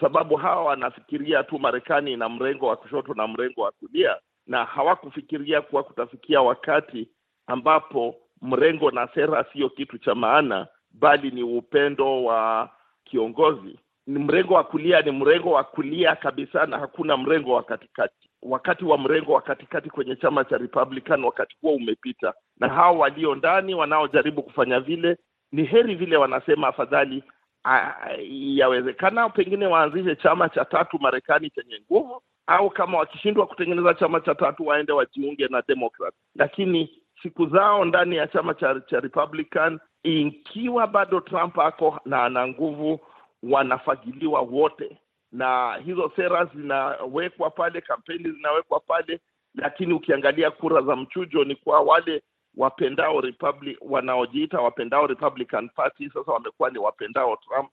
sababu 0.00 0.36
hawa 0.36 0.64
wanafikiria 0.64 1.42
tu 1.44 1.58
Marekani 1.58 2.12
ina 2.12 2.28
mrengo 2.28 2.66
wa 2.66 2.76
kushoto 2.76 3.14
na 3.14 3.26
mrengo 3.28 3.60
wa 3.62 3.72
kulia, 3.72 4.16
na 4.46 4.64
hawakufikiria 4.64 5.60
kuwa 5.62 5.82
kutafikia 5.84 6.40
wakati 6.40 7.08
ambapo 7.46 8.14
mrengo 8.42 8.90
na 8.90 9.08
sera 9.14 9.44
siyo 9.52 9.68
kitu 9.70 9.98
cha 9.98 10.14
maana, 10.14 10.66
bali 10.90 11.30
ni 11.30 11.42
upendo 11.42 12.24
wa 12.24 12.70
kiongozi. 13.04 13.78
Ni 14.08 14.18
mrengo 14.18 14.54
wa 14.54 14.64
kulia, 14.64 15.00
ni 15.02 15.10
mrengo 15.10 15.50
wa 15.50 15.64
kulia 15.64 16.16
kabisa, 16.16 16.66
na 16.66 16.78
hakuna 16.78 17.16
mrengo 17.16 17.52
wa 17.52 17.62
katikati. 17.62 18.30
Wakati 18.42 18.84
wa 18.84 18.98
mrengo 18.98 19.32
wa 19.32 19.42
katikati 19.42 19.90
kwenye 19.90 20.16
chama 20.16 20.44
cha 20.44 20.56
Republican, 20.58 21.24
wakati 21.24 21.56
huo 21.62 21.72
umepita, 21.74 22.34
na 22.60 22.68
hao 22.68 22.98
walio 22.98 23.34
ndani 23.34 23.74
wanaojaribu 23.74 24.42
kufanya 24.42 24.80
vile, 24.80 25.16
ni 25.52 25.64
heri 25.64 25.94
vile 25.94 26.16
wanasema, 26.16 26.68
afadhali 26.68 27.24
yawezekana 28.30 29.28
pengine 29.28 29.66
waanzishe 29.66 30.16
chama 30.16 30.48
cha 30.48 30.64
tatu 30.64 30.98
Marekani 31.00 31.50
chenye 31.50 31.80
nguvu, 31.90 32.22
au 32.46 32.70
kama 32.70 32.98
wakishindwa 32.98 33.46
kutengeneza 33.46 33.94
chama 33.94 34.20
cha 34.20 34.34
tatu 34.34 34.66
waende 34.66 34.92
wajiunge 34.92 35.48
na 35.48 35.62
Democrat, 35.68 36.14
lakini 36.34 36.90
siku 37.22 37.46
zao 37.46 37.84
ndani 37.84 38.16
ya 38.16 38.26
chama 38.26 38.54
cha, 38.54 38.80
cha 38.80 39.00
Republican, 39.00 39.78
ikiwa 40.02 40.86
bado 40.86 41.20
Trump 41.20 41.58
ako 41.58 42.00
na 42.04 42.24
ana 42.24 42.48
nguvu, 42.48 43.00
wanafagiliwa 43.42 44.40
wote, 44.40 44.98
na 45.32 45.74
hizo 45.84 46.12
sera 46.16 46.44
zinawekwa 46.44 47.50
pale, 47.50 47.80
kampeni 47.80 48.30
zinawekwa 48.32 48.80
pale, 48.80 49.20
lakini 49.54 49.92
ukiangalia 49.92 50.50
kura 50.50 50.82
za 50.82 50.96
mchujo 50.96 51.44
ni 51.44 51.56
kwa 51.56 51.80
wale 51.80 52.22
wapendao 52.56 53.20
Republic, 53.20 53.78
wanaojiita 53.80 54.60
wapendao 54.60 55.06
Republican 55.06 55.68
Party, 55.68 56.08
sasa 56.10 56.32
wamekuwa 56.32 56.70
ni 56.70 56.78
wapendao 56.78 57.36
Trump 57.36 57.70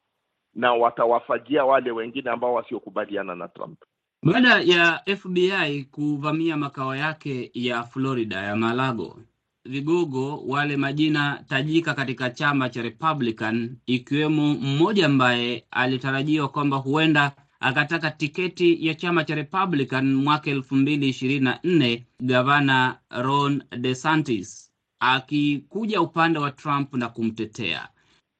na 0.53 0.73
watawafagia 0.73 1.65
wale 1.65 1.91
wengine 1.91 2.29
ambao 2.29 2.53
wasiokubaliana 2.53 3.35
na 3.35 3.47
Trump. 3.47 3.79
Baada 4.23 4.59
ya 4.61 5.01
FBI 5.17 5.83
kuvamia 5.83 6.57
makao 6.57 6.95
yake 6.95 7.51
ya 7.53 7.83
Florida 7.83 8.35
ya 8.41 8.55
Malago, 8.55 9.19
vigogo 9.65 10.37
wale 10.47 10.77
majina 10.77 11.43
tajika 11.47 11.93
katika 11.93 12.29
chama 12.29 12.69
cha 12.69 12.81
Republican, 12.81 13.77
ikiwemo 13.85 14.53
mmoja 14.53 15.05
ambaye 15.05 15.65
alitarajiwa 15.71 16.49
kwamba 16.49 16.77
huenda 16.77 17.31
akataka 17.59 18.11
tiketi 18.11 18.87
ya 18.87 18.93
chama 18.95 19.23
cha 19.23 19.35
Republican 19.35 20.13
mwaka 20.13 20.51
elfu 20.51 20.75
mbili 20.75 21.09
ishirini 21.09 21.39
na 21.45 21.59
nne, 21.63 22.05
gavana 22.19 22.99
Ron 23.09 23.63
DeSantis 23.77 24.71
akikuja 24.99 26.01
upande 26.01 26.39
wa 26.39 26.51
Trump 26.51 26.93
na 26.93 27.09
kumtetea. 27.09 27.87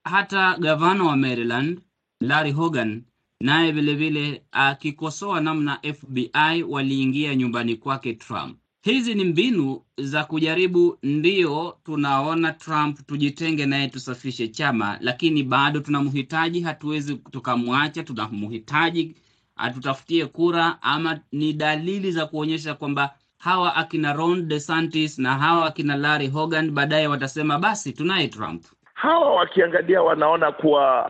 Hata 0.04 0.58
gavana 0.58 1.04
wa 1.04 1.18
Maryland 1.18 1.80
Larry 2.22 2.52
Hogan 2.52 3.04
naye 3.42 3.72
vilevile 3.72 4.44
akikosoa 4.52 5.42
namna 5.42 5.80
FBI 5.94 6.64
waliingia 6.64 7.36
nyumbani 7.36 7.76
kwake 7.76 8.14
Trump. 8.14 8.58
Hizi 8.86 9.16
ni 9.16 9.24
mbinu 9.26 9.82
za 9.98 10.24
kujaribu, 10.24 10.98
ndio 11.04 11.78
tunaona 11.86 12.52
Trump 12.52 13.00
tujitenge 13.08 13.66
naye, 13.66 13.88
tusafishe 13.88 14.48
chama, 14.48 14.98
lakini 15.02 15.44
bado 15.44 15.80
tunamhitaji, 15.80 16.62
hatuwezi 16.62 17.16
tukamwacha, 17.16 18.04
tunamhitaji 18.04 19.16
atutafutie 19.56 20.26
kura, 20.26 20.78
ama 20.82 21.20
ni 21.32 21.54
dalili 21.54 22.12
za 22.12 22.26
kuonyesha 22.26 22.74
kwamba 22.74 23.16
hawa 23.38 23.76
akina 23.76 24.14
Ron 24.14 24.48
DeSantis 24.48 25.20
na 25.20 25.34
hawa 25.38 25.66
akina 25.66 25.96
Larry 25.96 26.28
Hogan 26.28 26.72
baadaye 26.72 27.08
watasema 27.08 27.60
basi 27.60 27.94
tunaye 27.94 28.28
Trump. 28.28 28.64
Hawa 28.94 29.36
wakiangalia 29.36 30.02
wanaona 30.02 30.52
kuwa 30.52 31.06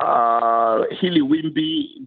uh, 0.90 0.98
hili 1.00 1.22
wimbi 1.22 2.02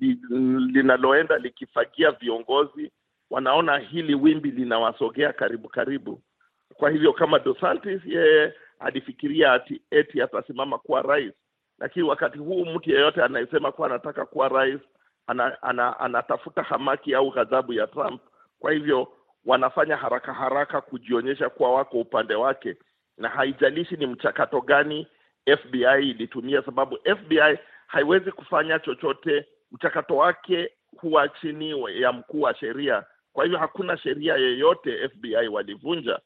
linaloenda 0.73 1.39
likifagia 1.39 2.11
viongozi, 2.11 2.91
wanaona 3.31 3.79
hili 3.79 4.15
wimbi 4.15 4.51
linawasogea 4.51 5.33
karibu 5.33 5.69
karibu. 5.69 6.23
Kwa 6.75 6.91
hivyo 6.91 7.13
kama 7.13 7.39
Dosantis 7.39 8.01
yeye 8.07 8.55
alifikiria 8.79 9.53
ati 9.53 9.83
eti 9.91 10.23
atasimama 10.23 10.79
kuwa 10.79 11.03
rais, 11.03 11.33
lakini 11.79 12.09
wakati 12.09 12.39
huu 12.39 12.65
mtu 12.65 12.91
yeyote 12.91 13.23
anayesema 13.23 13.73
kuwa 13.73 13.89
anataka 13.89 14.27
kuwa 14.27 14.49
rais 14.49 14.81
ana, 15.27 15.63
ana, 15.63 16.01
anatafuta 16.01 16.63
hamaki 16.63 17.15
au 17.15 17.31
ghadhabu 17.31 17.73
ya 17.73 17.87
Trump. 17.87 18.23
Kwa 18.59 18.73
hivyo 18.73 19.13
wanafanya 19.45 19.97
haraka 19.97 20.33
haraka 20.35 20.81
kujionyesha 20.81 21.49
kuwa 21.51 21.73
wako 21.75 22.01
upande 22.01 22.35
wake 22.35 22.77
na 23.19 23.29
haijalishi 23.29 23.97
ni 23.97 24.07
mchakato 24.07 24.61
gani 24.61 25.07
FBI 25.63 26.11
ilitumia, 26.11 26.63
sababu 26.63 26.99
FBI 27.17 27.59
haiwezi 27.87 28.33
kufanya 28.33 28.79
chochote, 28.79 29.47
mchakato 29.73 30.17
wake 30.17 30.71
huwa 30.97 31.29
chini 31.29 32.01
ya 32.01 32.13
mkuu 32.13 32.41
wa 32.41 32.55
sheria. 32.55 33.05
Kwa 33.39 33.45
hivyo 33.45 33.59
hakuna 33.59 33.97
sheria 33.97 34.35
yoyote 34.37 35.09
FBI 35.09 35.49
walivunja, 35.49 36.21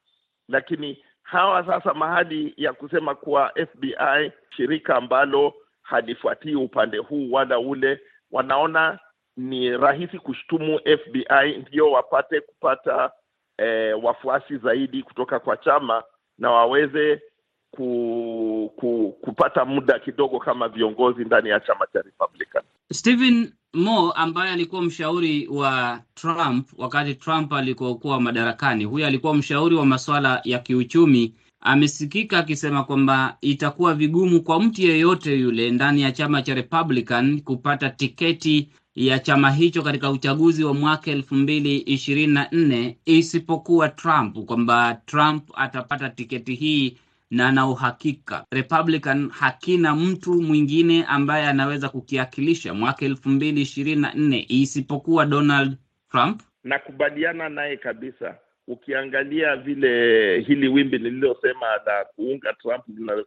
lakini 0.48 1.04
hawa 1.22 1.66
sasa 1.66 1.94
mahali 1.94 2.54
ya 2.56 2.72
kusema 2.72 3.14
kuwa 3.14 3.52
FBI 3.72 4.32
shirika 4.56 4.96
ambalo 4.96 5.54
halifuatii 5.82 6.54
upande 6.54 6.98
huu 6.98 7.32
wala 7.32 7.58
ule, 7.58 8.00
wanaona 8.30 8.98
ni 9.36 9.76
rahisi 9.76 10.18
kushtumu 10.18 10.78
FBI 10.78 11.56
ndio 11.68 11.90
wapate 11.90 12.40
kupata 12.40 13.10
eh, 13.58 14.04
wafuasi 14.04 14.56
zaidi 14.56 15.02
kutoka 15.02 15.40
kwa 15.40 15.56
chama 15.56 16.02
na 16.38 16.50
waweze 16.50 17.22
ku, 17.70 18.72
ku, 18.76 19.18
kupata 19.20 19.64
muda 19.64 19.98
kidogo 19.98 20.38
kama 20.38 20.68
viongozi 20.68 21.24
ndani 21.24 21.48
ya 21.48 21.60
chama 21.60 21.86
cha 21.92 22.02
Republican. 22.02 22.62
Stephen 22.92 23.52
Moore 23.74 24.12
ambaye 24.16 24.52
alikuwa 24.52 24.82
mshauri 24.82 25.48
wa 25.48 26.00
Trump 26.14 26.68
wakati 26.78 27.14
Trump 27.14 27.52
alikokuwa 27.52 28.20
madarakani, 28.20 28.84
huyu 28.84 29.06
alikuwa 29.06 29.34
mshauri 29.34 29.74
wa 29.76 29.86
masuala 29.86 30.40
ya 30.44 30.58
kiuchumi, 30.58 31.34
amesikika 31.60 32.38
akisema 32.38 32.84
kwamba 32.84 33.36
itakuwa 33.40 33.94
vigumu 33.94 34.40
kwa 34.42 34.60
mtu 34.62 34.82
yeyote 34.82 35.38
yule 35.38 35.70
ndani 35.70 36.02
ya 36.02 36.12
chama 36.12 36.42
cha 36.42 36.54
Republican 36.54 37.40
kupata 37.40 37.90
tiketi 37.90 38.68
ya 38.94 39.18
chama 39.18 39.50
hicho 39.50 39.82
katika 39.82 40.10
uchaguzi 40.10 40.64
wa 40.64 40.74
mwaka 40.74 41.10
elfu 41.10 41.34
mbili 41.34 41.76
ishirini 41.78 42.32
na 42.32 42.48
nne 42.52 42.98
isipokuwa 43.06 43.88
Trump, 43.88 44.38
kwamba 44.38 44.94
Trump 45.06 45.50
atapata 45.54 46.08
tiketi 46.10 46.54
hii 46.54 46.96
na 47.32 47.52
na 47.52 47.66
uhakika 47.66 48.44
Republican 48.50 49.30
hakina 49.30 49.94
mtu 49.94 50.42
mwingine 50.42 51.04
ambaye 51.08 51.46
anaweza 51.46 51.88
kukiakilisha 51.88 52.74
mwaka 52.74 53.04
elfu 53.06 53.28
mbili 53.28 53.60
ishirini 53.60 54.00
na 54.02 54.12
nne 54.14 54.46
isipokuwa 54.48 55.26
Donald 55.26 55.76
Trump. 56.10 56.42
Nakubaliana 56.64 57.48
naye 57.48 57.76
kabisa. 57.76 58.34
Ukiangalia 58.68 59.56
vile 59.56 60.40
hili 60.40 60.68
wimbi 60.68 60.98
lililosema 60.98 61.66
la 61.86 62.04
kuunga 62.16 62.52
Trump 62.52 62.84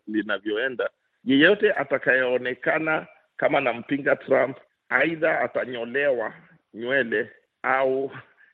linavyoenda, 0.07 0.89
yeyote 1.23 1.73
atakayeonekana 1.73 3.07
kama 3.37 3.59
nampinga 3.61 4.15
Trump 4.15 4.57
aidha 4.89 5.39
atanyolewa 5.41 6.33
nywele 6.73 7.29
au 7.63 8.11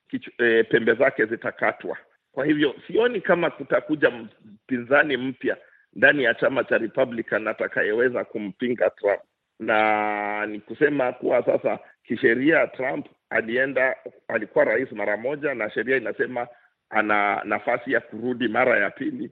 kichu, 0.09 0.31
e, 0.37 0.63
pembe 0.63 0.93
zake 0.93 1.25
zitakatwa. 1.25 1.97
Kwa 2.31 2.45
hivyo 2.45 2.75
sioni 2.87 3.21
kama 3.21 3.49
kutakuja 3.49 4.11
mpinzani 4.45 5.17
mpya 5.17 5.57
ndani 5.93 6.23
ya 6.23 6.33
chama 6.33 6.63
cha 6.63 6.77
Republican 6.77 7.47
atakayeweza 7.47 8.23
kumpinga 8.25 8.89
Trump, 8.89 9.21
na 9.59 10.45
ni 10.45 10.59
kusema 10.59 11.11
kuwa 11.13 11.45
sasa 11.45 11.79
kisheria 12.03 12.67
Trump 12.67 13.07
alienda, 13.29 13.95
alikuwa 14.27 14.65
rais 14.65 14.91
mara 14.91 15.17
moja, 15.17 15.53
na 15.53 15.69
sheria 15.69 15.97
inasema 15.97 16.47
ana 16.89 17.41
nafasi 17.43 17.91
ya 17.91 17.99
kurudi 18.01 18.47
mara 18.47 18.79
ya 18.79 18.89
pili. 18.89 19.31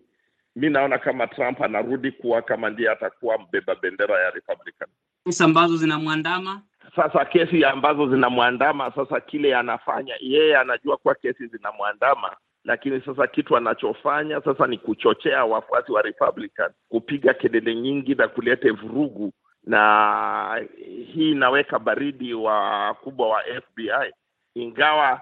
Mi 0.55 0.69
naona 0.69 0.97
kama 0.97 1.27
Trump 1.27 1.61
anarudi 1.61 2.11
kuwa 2.11 2.41
kama 2.41 2.69
ndiye 2.69 2.89
atakuwa 2.91 3.37
mbeba 3.37 3.75
bendera 3.75 4.19
ya 4.23 4.29
Republican. 4.29 4.87
Kesi 5.25 5.43
ambazo 5.43 5.77
zinamwandama 5.77 6.61
sasa, 6.95 7.25
kesi 7.25 7.65
ambazo 7.65 8.09
zinamwandama 8.09 8.91
sasa, 8.95 9.19
kile 9.21 9.55
anafanya 9.55 10.15
yeye 10.19 10.57
anajua 10.57 10.97
kuwa 10.97 11.15
kesi 11.15 11.47
zinamwandama 11.47 12.35
lakini 12.63 13.01
sasa 13.01 13.27
kitu 13.27 13.57
anachofanya 13.57 14.41
sasa 14.41 14.67
ni 14.67 14.77
kuchochea 14.77 15.45
wafuasi 15.45 15.91
wa 15.91 16.01
Republican 16.01 16.71
kupiga 16.89 17.33
kelele 17.33 17.75
nyingi 17.75 18.15
na 18.15 18.27
kuleta 18.27 18.73
vurugu, 18.73 19.33
na 19.63 20.65
hii 21.13 21.31
inaweka 21.31 21.79
baridi 21.79 22.33
wakubwa 22.33 23.29
wa 23.29 23.43
FBI, 23.43 24.13
ingawa 24.55 25.21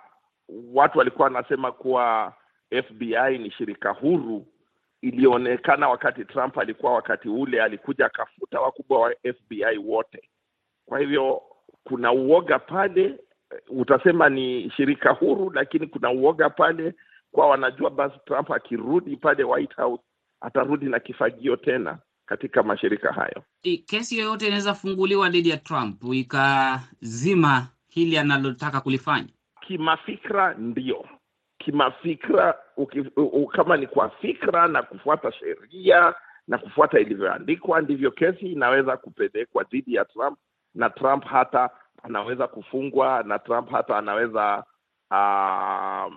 watu 0.74 0.98
walikuwa 0.98 1.24
wanasema 1.24 1.72
kuwa 1.72 2.34
FBI 2.88 3.38
ni 3.38 3.52
shirika 3.52 3.92
huru. 3.92 4.46
Ilionekana 5.02 5.90
wakati 5.90 6.26
Trump 6.26 6.58
alikuwa 6.58 6.94
wakati 6.94 7.30
ule 7.30 7.62
alikuja 7.64 8.06
akafuta 8.06 8.60
wakubwa 8.62 9.00
wa 9.00 9.14
FBI 9.34 9.78
wote. 9.86 10.30
Kwa 10.86 11.00
hivyo 11.00 11.42
kuna 11.84 12.12
uoga 12.12 12.60
pale, 12.60 13.20
utasema 13.70 14.30
ni 14.30 14.70
shirika 14.70 15.12
huru, 15.12 15.52
lakini 15.54 15.88
kuna 15.88 16.12
uoga 16.12 16.50
pale 16.50 16.94
kwa 17.38 17.48
wanajua 17.48 17.90
basi 17.90 18.16
Trump 18.26 18.52
akirudi 18.52 19.18
pale 19.18 19.44
White 19.44 19.76
House 19.76 20.04
atarudi 20.42 20.86
na 20.86 21.00
kifagio 21.00 21.56
tena 21.56 21.98
katika 22.26 22.64
mashirika 22.64 23.12
hayo. 23.14 23.44
Kesi 23.86 24.18
yoyote 24.20 24.48
inaweza 24.48 24.74
funguliwa 24.74 25.30
dhidi 25.30 25.50
ya 25.50 25.58
Trump 25.58 26.04
ikazima 26.14 27.68
hili 27.90 28.18
analotaka 28.18 28.82
kulifanya. 28.82 29.28
Kimafikra 29.62 30.54
ndio, 30.54 31.06
kimafikra 31.58 32.56
uki, 32.78 33.00
u, 33.16 33.48
kama 33.48 33.78
ni 33.78 33.88
kwa 33.88 34.10
fikra 34.10 34.68
na 34.68 34.84
kufuata 34.84 35.32
sheria 35.32 36.14
na 36.48 36.58
kufuata 36.58 37.00
ilivyoandikwa, 37.00 37.82
ndivyo 37.82 38.12
kesi 38.12 38.52
inaweza 38.52 38.98
kupelekwa 38.98 39.64
dhidi 39.64 39.94
ya 39.94 40.06
Trump, 40.06 40.38
na 40.76 40.90
Trump 40.90 41.24
hata 41.26 41.70
anaweza 42.04 42.48
kufungwa, 42.48 43.24
na 43.24 43.40
Trump 43.40 43.70
hata 43.72 43.98
anaweza 43.98 44.64
uh, 45.12 46.14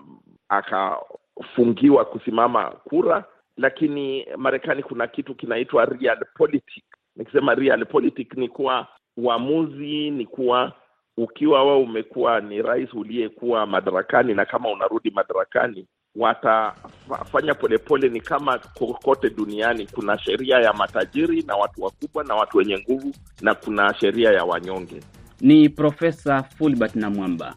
akafungiwa 0.50 2.04
kusimama 2.04 2.64
kura. 2.70 3.24
Lakini 3.56 4.26
Marekani 4.36 4.82
kuna 4.82 5.06
kitu 5.06 5.34
kinaitwa 5.34 5.84
realpolitik. 5.84 6.84
Nikisema 7.16 7.54
realpolitik 7.54 8.36
ni 8.36 8.48
kuwa 8.48 8.86
uamuzi 9.16 10.10
ni 10.10 10.26
kuwa 10.26 10.72
ukiwa 11.16 11.64
wao 11.64 11.82
umekuwa 11.82 12.40
ni 12.40 12.62
rais 12.62 12.94
uliyekuwa 12.94 13.66
madarakani, 13.66 14.34
na 14.34 14.44
kama 14.44 14.70
unarudi 14.70 15.10
madarakani, 15.10 15.86
watafanya 16.16 17.54
polepole. 17.54 18.08
Ni 18.08 18.20
kama 18.20 18.58
kokote 18.58 19.30
duniani, 19.30 19.86
kuna 19.86 20.18
sheria 20.18 20.56
ya 20.58 20.72
matajiri 20.72 21.42
na 21.42 21.56
watu 21.56 21.82
wakubwa 21.82 22.24
na 22.24 22.34
watu 22.34 22.58
wenye 22.58 22.78
nguvu, 22.78 23.12
na 23.42 23.54
kuna 23.54 23.94
sheria 23.94 24.30
ya 24.30 24.44
wanyonge. 24.44 25.00
Ni 25.40 25.68
Profesa 25.68 26.42
Fulbert 26.42 26.94
Namwamba. 26.96 27.54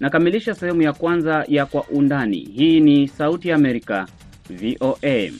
Nakamilisha 0.00 0.54
sehemu 0.54 0.82
ya 0.82 0.92
kwanza 0.92 1.44
ya 1.48 1.66
Kwa 1.66 1.84
Undani. 1.84 2.38
Hii 2.38 2.80
ni 2.80 3.08
Sauti 3.08 3.48
ya 3.48 3.56
Amerika, 3.56 4.06
VOA. 4.50 5.30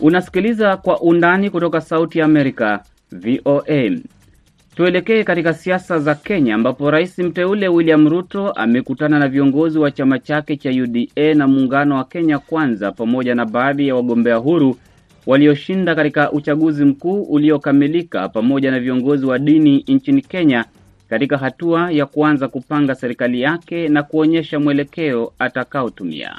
Unasikiliza 0.00 0.76
Kwa 0.76 1.00
Undani 1.00 1.50
kutoka 1.50 1.80
Sauti 1.80 2.18
ya 2.18 2.24
Amerika, 2.24 2.82
VOA. 3.12 3.90
Tuelekee 4.76 5.24
katika 5.24 5.54
siasa 5.54 5.98
za 5.98 6.14
Kenya 6.14 6.54
ambapo 6.54 6.90
rais 6.90 7.18
mteule 7.18 7.68
William 7.68 8.08
Ruto 8.08 8.50
amekutana 8.50 9.18
na 9.18 9.28
viongozi 9.28 9.78
wa 9.78 9.90
chama 9.90 10.18
chake 10.18 10.56
cha 10.56 10.70
UDA 10.70 11.34
na 11.34 11.48
muungano 11.48 11.96
wa 11.96 12.04
Kenya 12.04 12.38
Kwanza 12.38 12.92
pamoja 12.92 13.34
na 13.34 13.46
baadhi 13.46 13.88
ya 13.88 13.94
wagombea 13.94 14.36
huru 14.36 14.76
walioshinda 15.26 15.94
katika 15.94 16.32
uchaguzi 16.32 16.84
mkuu 16.84 17.22
uliokamilika 17.22 18.28
pamoja 18.28 18.70
na 18.70 18.80
viongozi 18.80 19.26
wa 19.26 19.38
dini 19.38 19.84
nchini 19.88 20.22
Kenya 20.22 20.64
katika 21.10 21.38
hatua 21.38 21.90
ya 21.92 22.06
kuanza 22.06 22.48
kupanga 22.48 22.94
serikali 22.94 23.40
yake 23.40 23.88
na 23.88 24.02
kuonyesha 24.02 24.60
mwelekeo 24.60 25.32
atakaotumia. 25.38 26.36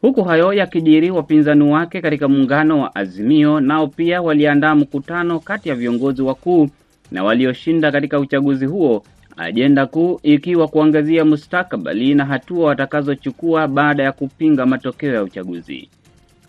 Huku 0.00 0.22
hayo 0.22 0.52
yakijiri, 0.52 1.10
wapinzani 1.10 1.62
wake 1.72 2.00
katika 2.00 2.28
muungano 2.28 2.80
wa 2.80 2.94
Azimio 2.94 3.60
nao 3.60 3.86
pia 3.86 4.22
waliandaa 4.22 4.74
mkutano 4.74 5.40
kati 5.40 5.68
ya 5.68 5.74
viongozi 5.74 6.22
wakuu 6.22 6.68
na 7.10 7.24
walioshinda 7.24 7.92
katika 7.92 8.18
uchaguzi 8.18 8.66
huo, 8.66 9.04
ajenda 9.36 9.86
kuu 9.86 10.20
ikiwa 10.22 10.68
kuangazia 10.68 11.24
mustakabali 11.24 12.14
na 12.14 12.24
hatua 12.24 12.66
watakazochukua 12.68 13.68
baada 13.68 14.02
ya 14.02 14.12
kupinga 14.12 14.66
matokeo 14.66 15.14
ya 15.14 15.22
uchaguzi. 15.22 15.88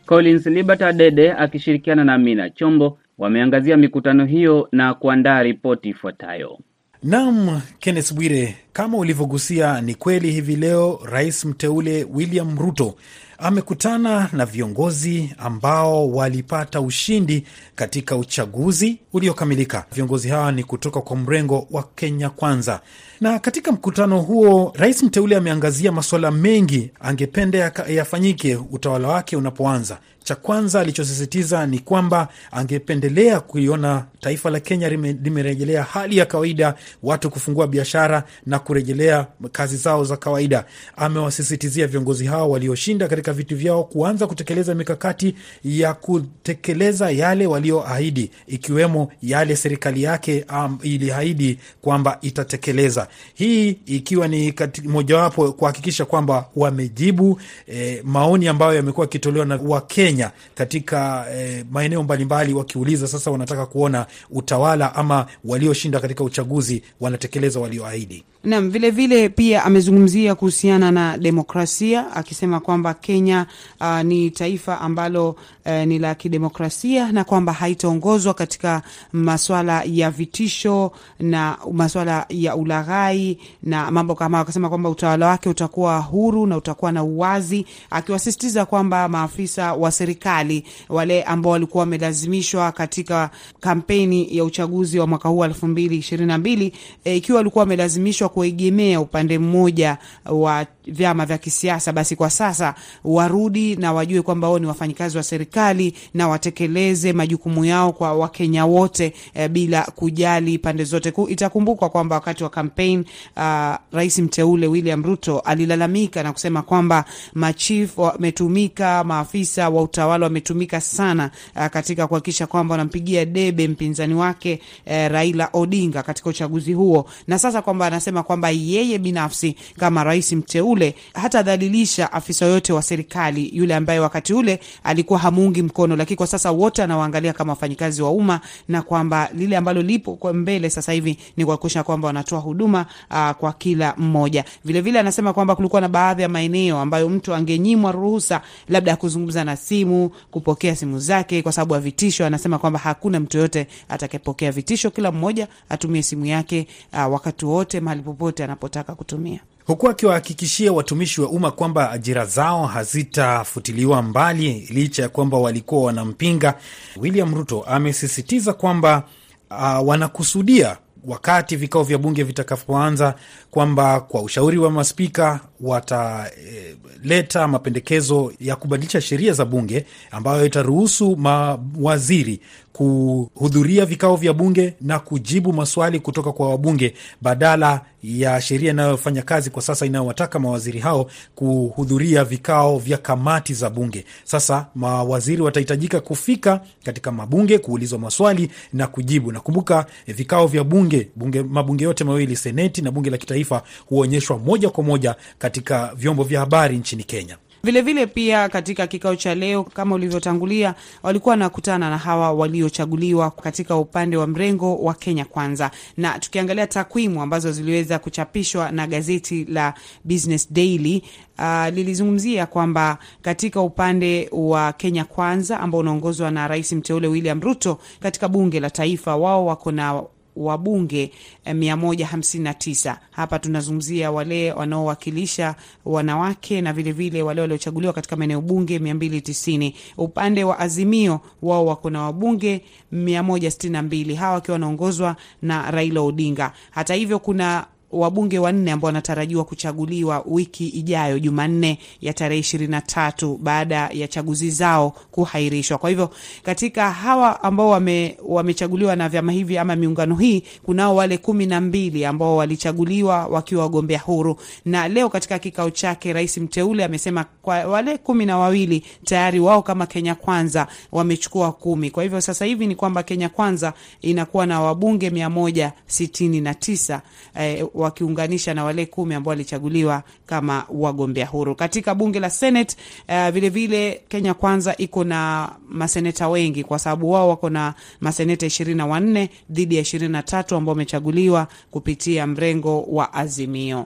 Collins 0.05 0.45
Liberta 0.45 0.93
Dede 0.93 1.31
akishirikiana 1.31 2.03
na 2.03 2.13
Amina 2.13 2.49
Chombo 2.49 2.97
wameangazia 3.17 3.77
mikutano 3.77 4.25
hiyo 4.25 4.67
na 4.71 4.93
kuandaa 4.93 5.43
ripoti 5.43 5.89
ifuatayo. 5.89 6.59
Naam, 7.03 7.61
Kenneth 7.79 8.13
Bwire, 8.13 8.55
kama 8.73 8.97
ulivyogusia, 8.97 9.81
ni 9.81 9.95
kweli 9.95 10.31
hivi 10.31 10.55
leo 10.55 10.99
rais 11.05 11.45
mteule 11.45 12.07
William 12.13 12.57
Ruto 12.59 12.95
amekutana 13.37 14.29
na 14.33 14.45
viongozi 14.45 15.33
ambao 15.37 16.09
walipata 16.11 16.81
ushindi 16.81 17.43
katika 17.75 18.15
uchaguzi 18.15 18.99
uliokamilika. 19.13 19.85
Viongozi 19.91 20.29
hawa 20.29 20.51
ni 20.51 20.63
kutoka 20.63 21.01
kwa 21.01 21.15
mrengo 21.17 21.67
wa 21.71 21.83
Kenya 21.95 22.29
Kwanza, 22.29 22.81
na 23.21 23.39
katika 23.39 23.71
mkutano 23.71 24.19
huo 24.21 24.73
rais 24.75 25.03
mteule 25.03 25.35
ameangazia 25.35 25.91
masuala 25.91 26.31
mengi 26.31 26.91
angependa 26.99 27.71
yafanyike 27.87 28.55
utawala 28.55 29.07
wake 29.07 29.35
unapoanza. 29.37 29.97
Cha 30.23 30.35
kwanza 30.35 30.79
alichosisitiza 30.79 31.65
ni 31.67 31.79
kwamba 31.79 32.27
angependelea 32.51 33.39
kuiona 33.39 34.05
taifa 34.19 34.49
la 34.49 34.59
Kenya 34.59 34.89
limerejelea 34.89 35.83
hali 35.83 36.17
ya 36.17 36.25
kawaida, 36.25 36.75
watu 37.03 37.29
kufungua 37.29 37.67
biashara 37.67 38.23
na 38.45 38.59
kurejelea 38.59 39.27
kazi 39.51 39.77
zao 39.77 40.03
za 40.03 40.17
kawaida. 40.17 40.65
Amewasisitizia 40.97 41.87
viongozi 41.87 42.25
hao 42.25 42.49
walioshinda 42.51 43.07
katika 43.07 43.26
viti 43.33 43.55
vyao 43.55 43.83
kuanza 43.83 44.27
kutekeleza 44.27 44.75
mikakati 44.75 45.35
ya 45.63 45.93
kutekeleza 45.93 47.11
yale 47.11 47.47
walioahidi, 47.47 48.31
ikiwemo 48.47 49.11
yale 49.23 49.55
serikali 49.55 50.03
yake 50.03 50.45
um, 50.53 50.77
iliahidi 50.83 51.59
kwamba 51.81 52.17
itatekeleza, 52.21 53.07
hii 53.33 53.69
ikiwa 53.85 54.27
ni 54.27 54.53
mojawapo 54.85 55.51
kuhakikisha 55.51 56.05
kwamba 56.05 56.45
wamejibu 56.55 57.39
eh, 57.67 58.01
maoni 58.03 58.47
ambayo 58.47 58.75
yamekuwa 58.75 59.03
yakitolewa 59.05 59.45
na 59.45 59.59
Wakenya 59.67 60.31
katika 60.55 61.25
eh, 61.35 61.65
maeneo 61.71 62.03
mbalimbali, 62.03 62.53
wakiuliza 62.53 63.07
sasa 63.07 63.31
wanataka 63.31 63.65
kuona 63.65 64.05
utawala 64.31 64.95
ama 64.95 65.25
walioshinda 65.45 65.99
katika 65.99 66.23
uchaguzi 66.23 66.83
wanatekeleza 66.99 67.59
walioahidi. 67.59 68.23
Naam, 68.43 68.69
vilevile 68.69 69.29
pia 69.29 69.63
amezungumzia 69.63 70.35
kuhusiana 70.35 70.91
na 70.91 71.17
demokrasia 71.17 72.11
akisema 72.11 72.59
kwamba 72.59 72.93
Kenya 72.93 73.16
uh, 73.21 74.01
ni 74.01 74.31
taifa 74.31 74.81
ambalo 74.81 75.29
uh, 75.65 75.71
ni 75.85 75.99
la 75.99 76.15
kidemokrasia 76.15 77.11
na 77.11 77.23
kwamba 77.23 77.53
haitaongozwa 77.53 78.33
katika 78.33 78.81
maswala 79.13 79.83
ya 79.85 80.11
vitisho 80.11 80.91
na 81.19 81.57
maswala 81.73 82.25
ya 82.29 82.55
ulaghai 82.55 83.37
na 83.63 83.91
mambo 83.91 84.15
kama, 84.15 84.39
akasema 84.39 84.69
kwamba 84.69 84.89
utawala 84.89 85.27
wake 85.27 85.49
utakuwa 85.49 85.99
huru 85.99 86.47
na 86.47 86.57
utakuwa 86.57 86.91
na 86.91 87.03
uwazi, 87.03 87.65
akiwasisitiza 87.89 88.65
kwamba 88.65 89.07
maafisa 89.09 89.73
wa 89.73 89.91
serikali 89.91 90.63
wale 90.89 91.23
ambao 91.23 91.51
walikuwa 91.51 91.81
wamelazimishwa 91.81 92.71
katika 92.71 93.29
kampeni 93.59 94.37
ya 94.37 94.43
uchaguzi 94.43 94.99
wa 94.99 95.07
mwaka 95.07 95.29
huu 95.29 95.43
elfu 95.45 95.67
mbili 95.67 95.97
ishirini 95.97 96.27
na 96.27 96.37
mbili 96.37 96.73
ikiwa 97.03 97.37
walikuwa 97.37 97.61
wamelazimishwa 97.63 98.29
kuegemea 98.29 99.01
upande 99.01 99.39
mmoja 99.39 99.97
wa 100.25 100.65
vyama 100.91 101.25
vya 101.25 101.37
kisiasa, 101.37 101.93
basi 101.93 102.15
kwa 102.15 102.29
sasa 102.29 102.75
warudi 103.03 103.75
na 103.75 103.93
wajue 103.93 104.21
kwamba 104.21 104.47
wao 104.47 104.59
ni 104.59 104.65
wafanyikazi 104.65 105.17
wa 105.17 105.23
serikali 105.23 105.93
na 106.13 106.27
watekeleze 106.27 107.13
majukumu 107.13 107.65
yao 107.65 107.91
kwa 107.93 108.13
Wakenya 108.13 108.65
wote 108.65 109.13
eh, 109.33 109.49
bila 109.49 109.81
kujali 109.81 110.57
pande 110.57 110.83
zote. 110.83 111.13
Itakumbukwa 111.27 111.89
kwamba 111.89 112.15
wakati 112.15 112.43
wa 112.43 112.49
kampeni 112.49 113.05
uh, 113.37 113.75
rais 113.91 114.19
mteule 114.19 114.67
William 114.67 115.03
Ruto 115.03 115.39
alilalamika 115.39 116.23
na 116.23 116.33
kusema 116.33 116.61
kwamba 116.61 117.05
machief 117.33 117.97
wametumika, 117.97 119.03
maafisa 119.03 119.69
wa 119.69 119.81
utawala 119.81 120.25
wametumika 120.25 120.81
sana 120.81 121.31
uh, 121.55 121.65
katika 121.67 122.07
kuhakikisha 122.07 122.47
kwamba 122.47 122.73
wanampigia 122.73 123.25
debe 123.25 123.67
mpinzani 123.67 124.13
wake 124.13 124.59
eh, 124.85 125.11
Raila 125.11 125.49
Odinga 125.53 126.03
katika 126.03 126.29
uchaguzi 126.29 126.73
huo, 126.73 127.09
na 127.27 127.39
sasa 127.39 127.61
kwamba 127.61 127.87
anasema 127.87 128.23
kwamba 128.23 128.49
yeye 128.49 128.97
binafsi 128.97 129.55
kama 129.79 130.03
rais 130.03 130.33
mteule 130.33 130.76
hatadhalilisha 131.13 132.11
afisa 132.13 132.45
yoyote 132.45 132.73
wa 132.73 132.81
serikali 132.81 133.49
yule 133.53 133.75
ambaye 133.75 133.99
wakati 133.99 134.33
ule 134.33 134.59
alikuwa 134.83 135.19
hamuungi 135.19 135.61
mkono, 135.61 135.95
lakini 135.95 136.17
kwa 136.17 136.27
sasa 136.27 136.51
wote 136.51 136.83
anawaangalia 136.83 137.33
kama 137.33 137.53
wafanyikazi 137.53 138.01
wa 138.01 138.11
umma, 138.11 138.39
na 138.67 138.81
kwamba 138.81 139.29
lile 139.33 139.57
ambalo 139.57 139.81
lipo 139.81 140.13
kwa 140.15 140.33
mbele 140.33 140.69
sasa 140.69 140.91
hivi 140.91 141.17
ni 141.37 141.45
kuhakikisha 141.45 141.83
kwamba 141.83 142.07
wanatoa 142.07 142.39
huduma 142.39 142.85
aa, 143.11 143.33
kwa 143.33 143.53
kila 143.53 143.93
mmoja. 143.97 144.43
Vilevile 144.65 144.81
vile 144.81 144.99
anasema 144.99 145.33
kwamba 145.33 145.55
kulikuwa 145.55 145.81
na 145.81 145.89
baadhi 145.89 146.21
ya 146.21 146.29
maeneo 146.29 146.79
ambayo 146.79 147.09
mtu 147.09 147.33
angenyimwa 147.35 147.91
ruhusa 147.91 148.41
labda 148.69 148.91
ya 148.91 148.97
kuzungumza 148.97 149.43
na 149.43 149.55
simu, 149.55 150.11
kupokea 150.31 150.75
simu 150.75 150.99
zake 150.99 151.41
kwa 151.41 151.51
sababu 151.51 151.73
ya 151.73 151.79
vitisho. 151.79 152.25
Anasema 152.25 152.57
kwamba 152.59 152.79
hakuna 152.79 153.19
mtu 153.19 153.37
yoyote 153.37 153.67
atakayepokea 153.89 154.51
vitisho, 154.51 154.91
kila 154.91 155.11
mmoja 155.11 155.47
atumie 155.69 156.03
simu 156.03 156.25
yake 156.25 156.67
aa, 156.93 157.07
wakati 157.07 157.45
wote 157.45 157.79
mahali 157.79 158.01
popote 158.01 158.43
anapotaka 158.43 158.95
kutumia 158.95 159.39
huku 159.67 159.89
akiwahakikishia 159.89 160.73
watumishi 160.73 161.21
wa 161.21 161.29
umma 161.29 161.51
kwamba 161.51 161.91
ajira 161.91 162.25
zao 162.25 162.65
hazitafutiliwa 162.65 164.01
mbali 164.01 164.53
licha 164.69 165.01
ya 165.03 165.09
kwamba 165.09 165.37
walikuwa 165.37 165.83
wanampinga. 165.83 166.53
William 166.97 167.35
Ruto 167.35 167.61
amesisitiza 167.63 168.53
kwamba 168.53 169.03
uh, 169.51 169.87
wanakusudia 169.87 170.77
wakati 171.07 171.55
vikao 171.55 171.83
vya 171.83 171.97
bunge 171.97 172.23
vitakapoanza 172.23 173.15
kwamba 173.51 173.99
kwa 173.99 174.21
ushauri 174.21 174.57
wa 174.57 174.71
maspika 174.71 175.39
wataleta 175.61 177.43
e, 177.43 177.47
mapendekezo 177.47 178.33
ya 178.39 178.55
kubadilisha 178.55 179.01
sheria 179.01 179.33
za 179.33 179.45
bunge 179.45 179.85
ambayo 180.11 180.45
itaruhusu 180.45 181.15
mawaziri 181.15 182.39
kuhudhuria 182.77 183.85
vikao 183.85 184.15
vya 184.15 184.33
bunge 184.33 184.73
na 184.81 184.99
kujibu 184.99 185.53
maswali 185.53 185.99
kutoka 185.99 186.31
kwa 186.31 186.49
wabunge 186.49 186.93
badala 187.21 187.81
ya 188.03 188.41
sheria 188.41 188.71
inayofanya 188.71 189.21
kazi 189.21 189.49
kwa 189.49 189.61
sasa 189.61 189.85
inayowataka 189.85 190.39
mawaziri 190.39 190.79
hao 190.79 191.09
kuhudhuria 191.35 192.23
vikao 192.23 192.77
vya 192.79 192.97
kamati 192.97 193.53
za 193.53 193.69
bunge. 193.69 194.05
Sasa 194.23 194.65
mawaziri 194.75 195.41
watahitajika 195.41 195.99
kufika 195.99 196.61
katika 196.83 197.11
mabunge 197.11 197.57
kuulizwa 197.57 197.99
maswali 197.99 198.49
na 198.73 198.87
kujibu. 198.87 199.31
Nakumbuka 199.31 199.85
vikao 200.07 200.47
vya 200.47 200.63
bunge, 200.63 201.07
bunge 201.15 201.43
mabunge 201.43 201.83
yote 201.83 202.03
mawili, 202.03 202.35
seneti 202.35 202.81
na 202.81 202.91
bunge 202.91 203.09
la 203.09 203.17
kitaifa, 203.17 203.63
huonyeshwa 203.85 204.37
moja 204.39 204.69
kwa 204.69 204.83
moja 204.83 205.15
katika 205.39 205.91
vyombo 205.95 206.23
vya 206.23 206.39
habari 206.39 206.77
nchini 206.77 207.03
Kenya. 207.03 207.37
Vilevile 207.63 207.93
vile 208.05 208.13
pia 208.13 208.49
katika 208.49 208.87
kikao 208.87 209.15
cha 209.15 209.35
leo 209.35 209.63
kama 209.63 209.95
ulivyotangulia, 209.95 210.75
walikuwa 211.03 211.31
wanakutana 211.33 211.89
na 211.89 211.97
hawa 211.97 212.31
waliochaguliwa 212.31 213.31
katika 213.31 213.75
upande 213.75 214.17
wa 214.17 214.27
mrengo 214.27 214.75
wa 214.77 214.93
Kenya 214.93 215.25
Kwanza, 215.25 215.71
na 215.97 216.19
tukiangalia 216.19 216.67
takwimu 216.67 217.21
ambazo 217.21 217.51
ziliweza 217.51 217.99
kuchapishwa 217.99 218.71
na 218.71 218.87
gazeti 218.87 219.45
la 219.45 219.73
Business 220.03 220.53
Daily 220.53 221.03
uh, 221.39 221.67
lilizungumzia 221.73 222.45
kwamba 222.45 222.97
katika 223.21 223.61
upande 223.61 224.29
wa 224.31 224.73
Kenya 224.73 225.05
Kwanza 225.05 225.59
ambao 225.59 225.79
unaongozwa 225.81 226.31
na 226.31 226.47
rais 226.47 226.73
mteule 226.73 227.07
William 227.07 227.41
Ruto 227.41 227.77
katika 227.99 228.27
bunge 228.27 228.59
la 228.59 228.69
taifa, 228.69 229.15
wao 229.15 229.45
wako 229.45 229.71
na 229.71 230.03
wabunge 230.37 231.11
159. 231.45 232.97
Hapa 233.11 233.39
tunazungumzia 233.39 234.11
wale 234.11 234.51
wanaowakilisha 234.51 235.55
wanawake 235.85 236.61
na 236.61 236.73
vilevile 236.73 237.09
vile 237.09 237.23
wale 237.23 237.41
waliochaguliwa 237.41 237.93
katika 237.93 238.15
maeneo 238.15 238.41
bunge 238.41 238.79
290. 238.79 239.73
Upande 239.97 240.43
wa 240.43 240.59
Azimio 240.59 241.19
wao 241.41 241.65
wako 241.65 241.89
na 241.89 242.01
wabunge 242.01 242.61
162, 242.93 244.15
hawa 244.15 244.33
wakiwa 244.33 244.53
wanaongozwa 244.53 245.15
na 245.41 245.71
Raila 245.71 246.01
Odinga. 246.01 246.51
Hata 246.71 246.93
hivyo 246.93 247.19
kuna 247.19 247.65
wabunge 247.91 248.39
wanne 248.39 248.71
ambao 248.71 248.85
wanatarajiwa 248.87 249.43
kuchaguliwa 249.45 250.23
wiki 250.27 250.67
ijayo 250.67 251.19
Jumanne 251.19 251.79
ya 252.01 252.13
tarehe 252.13 252.39
ishirini 252.39 252.71
na 252.71 252.81
tatu 252.81 253.39
baada 253.43 253.89
ya 253.93 254.07
chaguzi 254.07 254.51
zao 254.51 254.93
kuhairishwa. 255.11 255.77
Kwa 255.77 255.89
hivyo 255.89 256.09
katika 256.43 256.91
hawa 256.91 257.43
ambao 257.43 257.69
wame, 257.69 258.17
wamechaguliwa 258.27 258.95
na 258.95 259.09
vyama 259.09 259.31
hivi 259.31 259.57
ama 259.57 259.75
miungano 259.75 260.15
hii, 260.15 260.43
kunao 260.65 260.95
wale 260.95 261.17
kumi 261.17 261.45
na 261.45 261.61
mbili 261.61 262.05
ambao 262.05 262.35
walichaguliwa 262.37 263.25
wakiwa 263.27 263.61
wagombea 263.63 263.99
huru, 263.99 264.35
na 264.65 264.87
leo 264.87 265.09
katika 265.09 265.39
kikao 265.39 265.69
chake 265.69 266.13
rais 266.13 266.37
mteule 266.37 266.83
amesema 266.83 267.25
kwa 267.41 267.55
wale 267.65 267.97
kumi 267.97 268.25
na 268.25 268.37
wawili 268.37 268.83
tayari 269.03 269.39
wao 269.39 269.61
kama 269.61 269.85
Kenya 269.85 270.15
Kwanza 270.15 270.67
wamechukua 270.91 271.51
kumi. 271.51 271.91
Kwa 271.91 272.03
hivyo 272.03 272.21
sasa 272.21 272.45
hivi 272.45 272.67
ni 272.67 272.75
kwamba 272.75 273.03
Kenya 273.03 273.29
Kwanza 273.29 273.73
inakuwa 274.01 274.45
na 274.45 274.61
wabunge 274.61 275.09
mia 275.09 275.29
moja 275.29 275.71
sitini 275.85 276.41
na 276.41 276.53
tisa 276.53 277.01
eh, 277.39 277.65
wakiunganisha 277.77 278.53
na 278.53 278.63
wale 278.63 278.85
kumi 278.85 279.15
ambao 279.15 279.29
walichaguliwa 279.29 280.03
kama 280.25 280.63
wagombea 280.69 281.25
huru 281.25 281.55
katika 281.55 281.95
bunge 281.95 282.19
la 282.19 282.29
Senate. 282.29 282.75
Uh, 283.09 283.29
vilevile 283.29 284.01
Kenya 284.07 284.33
Kwanza 284.33 284.77
iko 284.77 285.03
na 285.03 285.49
maseneta 285.69 286.29
wengi 286.29 286.63
kwa 286.63 286.79
sababu 286.79 287.11
wao 287.11 287.29
wako 287.29 287.49
na 287.49 287.73
maseneta 288.01 288.45
ishirini 288.45 288.77
na 288.77 288.85
wanne 288.85 289.29
dhidi 289.49 289.75
ya 289.75 289.81
ishirini 289.81 290.11
na 290.11 290.23
tatu 290.23 290.55
ambao 290.55 290.71
wamechaguliwa 290.73 291.47
kupitia 291.71 292.27
mrengo 292.27 292.81
wa 292.81 293.13
Azimio. 293.13 293.85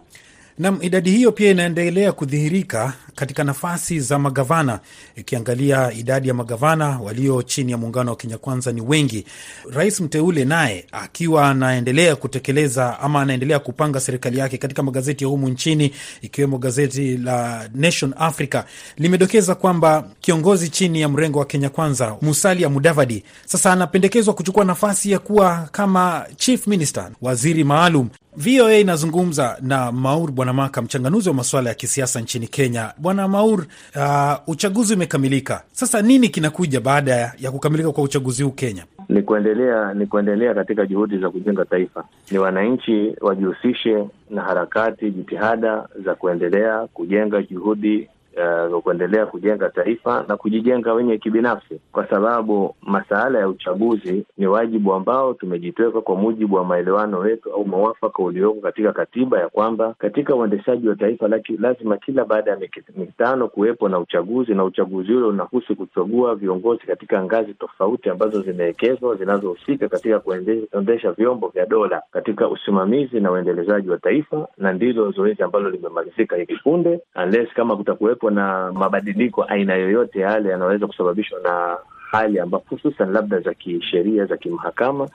Nam, 0.58 0.78
idadi 0.82 1.12
hiyo 1.12 1.32
pia 1.32 1.52
inaendelea 1.52 2.12
kudhihirika 2.12 2.94
katika 3.16 3.44
nafasi 3.44 4.00
za 4.00 4.20
magavana, 4.20 4.80
ikiangalia 5.16 5.92
idadi 5.94 6.28
ya 6.28 6.34
magavana 6.34 7.00
walio 7.00 7.44
chini 7.44 7.72
ya 7.72 7.78
muungano 7.78 8.12
wa 8.12 8.18
Kenya 8.18 8.38
Kwanza 8.38 8.72
ni 8.72 8.82
wengi. 8.82 9.26
Rais 9.74 10.02
mteule 10.02 10.46
naye 10.46 10.86
akiwa 10.92 11.50
anaendelea 11.50 12.16
kutekeleza 12.16 13.00
ama 13.00 13.22
anaendelea 13.22 13.60
kupanga 13.60 14.00
serikali 14.00 14.38
yake 14.40 14.58
katika 14.58 14.84
magazeti 14.84 15.24
ya 15.24 15.30
humu 15.30 15.50
nchini, 15.50 15.92
ikiwemo 16.22 16.58
gazeti 16.58 17.18
la 17.18 17.70
Nation 17.76 18.14
Africa 18.18 18.64
limedokeza 18.98 19.56
kwamba 19.56 20.08
kiongozi 20.22 20.70
chini 20.70 21.02
ya 21.02 21.10
mrengo 21.10 21.40
wa 21.40 21.46
Kenya 21.46 21.70
Kwanza 21.70 22.16
Musalia 22.22 22.70
Mudavadi 22.70 23.24
sasa 23.46 23.72
anapendekezwa 23.72 24.34
kuchukua 24.34 24.66
nafasi 24.66 25.12
ya 25.12 25.20
kuwa 25.20 25.70
kama 25.72 26.26
chief 26.38 26.68
minister, 26.68 27.10
waziri 27.22 27.64
maalum. 27.64 28.10
VOA 28.36 28.74
inazungumza 28.78 29.58
na 29.62 29.92
Maur 29.92 30.32
Bwanamaka, 30.32 30.82
mchanganuzi 30.82 31.30
wa 31.30 31.36
masuala 31.36 31.70
ya 31.70 31.76
kisiasa 31.76 32.22
nchini 32.22 32.48
Kenya. 32.48 32.94
Bwana 33.02 33.28
Maur, 33.28 33.66
uh, 33.96 34.34
uchaguzi 34.48 34.94
umekamilika. 34.94 35.64
Sasa 35.72 36.02
nini 36.02 36.30
kinakuja 36.30 36.82
baada 36.82 37.34
ya 37.40 37.52
kukamilika 37.52 37.92
kwa 37.92 38.04
uchaguzi 38.04 38.44
huu 38.44 38.52
Kenya? 38.52 38.84
Ni 39.10 39.22
kuendelea 39.22 39.94
ni 39.94 40.06
kuendelea 40.06 40.54
katika 40.54 40.86
juhudi 40.86 41.18
za 41.18 41.30
kujenga 41.30 41.66
taifa. 41.66 42.04
Ni 42.32 42.38
wananchi 42.38 43.16
wajihusishe 43.22 44.06
na 44.30 44.42
harakati, 44.42 45.12
jitihada 45.12 45.88
za 46.06 46.16
kuendelea 46.16 46.88
kujenga 46.94 47.42
juhudi 47.44 48.10
Uh, 48.38 48.82
kuendelea 48.84 49.26
kujenga 49.26 49.70
taifa 49.70 50.26
na 50.28 50.38
kujijenga 50.38 50.94
wenye 50.94 51.18
kibinafsi, 51.18 51.80
kwa 51.92 52.08
sababu 52.10 52.76
masuala 52.82 53.40
ya 53.40 53.48
uchaguzi 53.50 54.26
ni 54.38 54.48
wajibu 54.48 54.94
ambao 54.94 55.34
tumejitweka 55.34 56.02
kwa 56.02 56.16
mujibu 56.16 56.56
wa 56.56 56.66
maelewano 56.66 57.20
wetu 57.20 57.54
au 57.54 57.66
mwafaka 57.66 58.24
ulioko 58.24 58.62
katika 58.62 58.94
katiba, 58.94 59.40
ya 59.40 59.50
kwamba 59.50 59.96
katika 60.00 60.36
uendeshaji 60.36 60.88
wa 60.90 60.96
taifa 60.96 61.28
laki, 61.28 61.58
lazima 61.58 61.98
kila 61.98 62.26
baada 62.26 62.52
ya 62.52 62.58
mitano 62.98 63.48
kuwepo 63.48 63.90
na 63.90 64.00
uchaguzi, 64.00 64.54
na 64.54 64.64
uchaguzi 64.64 65.14
ule 65.14 65.26
unahusu 65.26 65.76
kuchagua 65.76 66.36
viongozi 66.36 66.82
katika 66.88 67.24
ngazi 67.24 67.54
tofauti 67.54 68.10
ambazo 68.10 68.42
zimewekezwa 68.42 69.16
zinazohusika 69.16 69.90
katika 69.90 70.20
kuendesha 70.20 71.12
vyombo 71.12 71.48
vya 71.48 71.66
dola 71.66 72.02
katika 72.12 72.50
usimamizi 72.50 73.20
na 73.20 73.32
uendelezaji 73.32 73.90
wa 73.90 73.98
taifa, 73.98 74.48
na 74.58 74.74
ndilo 74.74 75.12
zoezi 75.12 75.44
ambalo 75.44 75.70
limemalizika 75.70 76.36
hivi 76.36 76.58
punde, 76.64 77.00
unless 77.24 77.50
kama 77.54 77.76
kutakuwepo 77.78 78.21
na 78.30 78.72
mabadiliko 78.72 79.44
aina 79.44 79.76
yoyote 79.76 80.20
yale 80.20 80.50
yanaweza 80.50 80.88
kusababishwa 80.88 81.40
na 81.40 81.78
hali 82.12 82.40
ambapo 82.40 82.76
hususan 82.76 83.12
labda 83.12 83.40
za 83.40 83.54
kisheria 83.54 84.26
za 84.26 84.38
kimahakama, 84.38 85.10